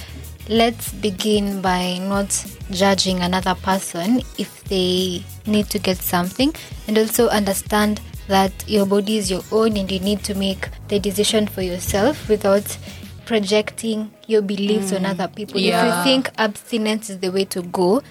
let's 0.49 0.93
begin 0.93 1.63
by 1.63 1.99
not 1.99 2.29
judging 2.71 3.21
another 3.21 3.55
person 3.55 4.23
if 4.39 4.65
they 4.65 5.25
need 5.47 5.69
to 5.71 5.79
get 5.79 5.97
something, 5.99 6.55
and 6.87 6.99
also 6.99 7.29
understand 7.29 8.01
that 8.29 8.53
your 8.69 8.87
body 8.87 9.17
is 9.17 9.31
your 9.31 9.43
own 9.51 9.77
and 9.77 9.91
you 9.91 10.01
need 10.01 10.23
to 10.25 10.35
make 10.35 10.69
the 10.89 10.99
decision 11.01 11.47
for 11.47 11.63
yourself 11.63 12.29
without 12.29 12.77
projecting 13.25 14.11
your 14.27 14.43
beliefs 14.43 14.93
on 14.93 15.05
other 15.07 15.29
people. 15.29 15.57
If 15.59 15.65
you 15.65 16.03
think 16.05 16.31
abstinence 16.39 17.11
is 17.11 17.19
the 17.19 17.31
way 17.31 17.45
to 17.47 17.63
go, 17.63 18.03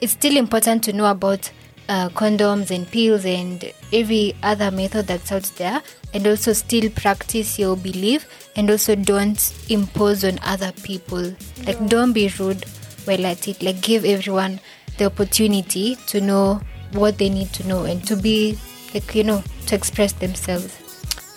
it's 0.00 0.12
still 0.12 0.36
important 0.36 0.84
to 0.84 0.92
know 0.92 1.06
about 1.06 1.50
uh, 1.88 2.08
condoms 2.10 2.70
and 2.70 2.86
pills 2.90 3.24
and 3.24 3.72
every 3.92 4.34
other 4.42 4.70
method 4.70 5.06
that's 5.06 5.30
out 5.32 5.44
there 5.56 5.82
and 6.12 6.26
also 6.26 6.52
still 6.52 6.90
practice 6.90 7.58
your 7.58 7.76
belief 7.76 8.50
and 8.56 8.70
also 8.70 8.94
don't 8.96 9.54
impose 9.68 10.24
on 10.24 10.38
other 10.42 10.72
people. 10.82 11.34
Like 11.64 11.86
don't 11.88 12.12
be 12.12 12.28
rude 12.38 12.64
at 13.12 13.48
it 13.48 13.62
like 13.62 13.80
give 13.80 14.04
everyone 14.04 14.58
the 14.98 15.04
opportunity 15.06 15.96
to 16.06 16.20
know 16.20 16.60
what 16.92 17.18
they 17.18 17.28
need 17.28 17.52
to 17.52 17.66
know 17.66 17.84
and 17.84 18.06
to 18.06 18.16
be 18.16 18.58
like 18.94 19.14
you 19.14 19.24
know 19.24 19.42
to 19.66 19.74
express 19.74 20.12
themselves 20.12 20.82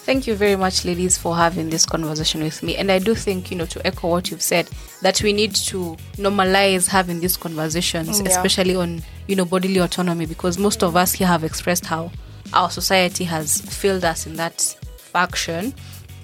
Thank 0.04 0.26
you 0.26 0.34
very 0.34 0.56
much, 0.56 0.86
ladies, 0.86 1.20
for 1.20 1.36
having 1.36 1.70
this 1.70 1.86
conversation 1.86 2.42
with 2.42 2.64
me. 2.64 2.76
And 2.78 2.92
I 2.92 2.98
do 2.98 3.14
think, 3.14 3.52
you 3.52 3.58
know, 3.58 3.68
to 3.68 3.86
echo 3.86 4.08
what 4.08 4.32
you've 4.32 4.42
said, 4.42 4.68
that 5.04 5.22
we 5.22 5.34
need 5.34 5.54
to 5.68 5.96
normalize 6.18 6.88
having 6.88 7.20
these 7.20 7.38
conversations, 7.38 8.20
Yeah. 8.20 8.28
especially 8.30 8.76
on, 8.76 9.04
you 9.28 9.36
know, 9.36 9.46
bodily 9.46 9.78
autonomy, 9.78 10.26
because 10.26 10.58
most 10.58 10.82
of 10.82 10.96
us 10.96 11.12
here 11.14 11.28
have 11.28 11.44
expressed 11.44 11.86
how 11.86 12.12
our 12.54 12.72
society 12.72 13.24
has 13.26 13.62
failed 13.62 14.04
us 14.04 14.26
in 14.26 14.36
that 14.38 14.76
faction. 14.98 15.76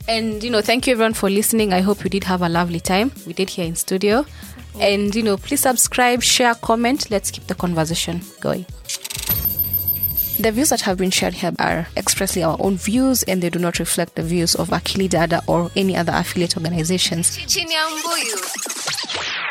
And, 0.08 0.44
you 0.44 0.50
know, 0.50 0.62
thank 0.62 0.88
you 0.88 0.94
everyone 0.94 1.14
for 1.14 1.30
listening. 1.30 1.72
I 1.72 1.82
hope 1.82 2.04
you 2.04 2.10
did 2.10 2.24
have 2.24 2.42
a 2.42 2.50
lovely 2.50 2.80
time. 2.80 3.12
We 3.28 3.34
did 3.34 3.52
here 3.52 3.66
in 3.68 3.76
studio. 3.76 4.26
And, 4.80 5.16
you 5.16 5.24
know, 5.24 5.38
please 5.38 5.62
subscribe, 5.62 6.22
share, 6.22 6.56
comment. 6.56 7.10
Let's 7.10 7.32
keep 7.32 7.48
the 7.48 7.56
conversation 7.56 8.22
going. 8.42 8.66
The 10.38 10.52
views 10.52 10.70
that 10.70 10.82
have 10.82 10.98
been 10.98 11.12
shared 11.12 11.34
here 11.36 11.54
are 11.60 11.88
expressly 11.96 12.44
our 12.44 12.58
own 12.60 12.76
views 12.76 13.24
and 13.24 13.42
they 13.42 13.50
do 13.50 13.58
not 13.58 13.80
reflect 13.80 14.16
the 14.16 14.22
views 14.22 14.54
of 14.54 14.70
Akili 14.70 15.10
Dada 15.10 15.42
or 15.48 15.72
any 15.78 15.96
other 15.96 16.12
affiliate 16.14 16.58
organizations. 16.58 17.38
Chini 17.48 17.74
ya 17.74 17.90
mbuyu. 17.90 19.45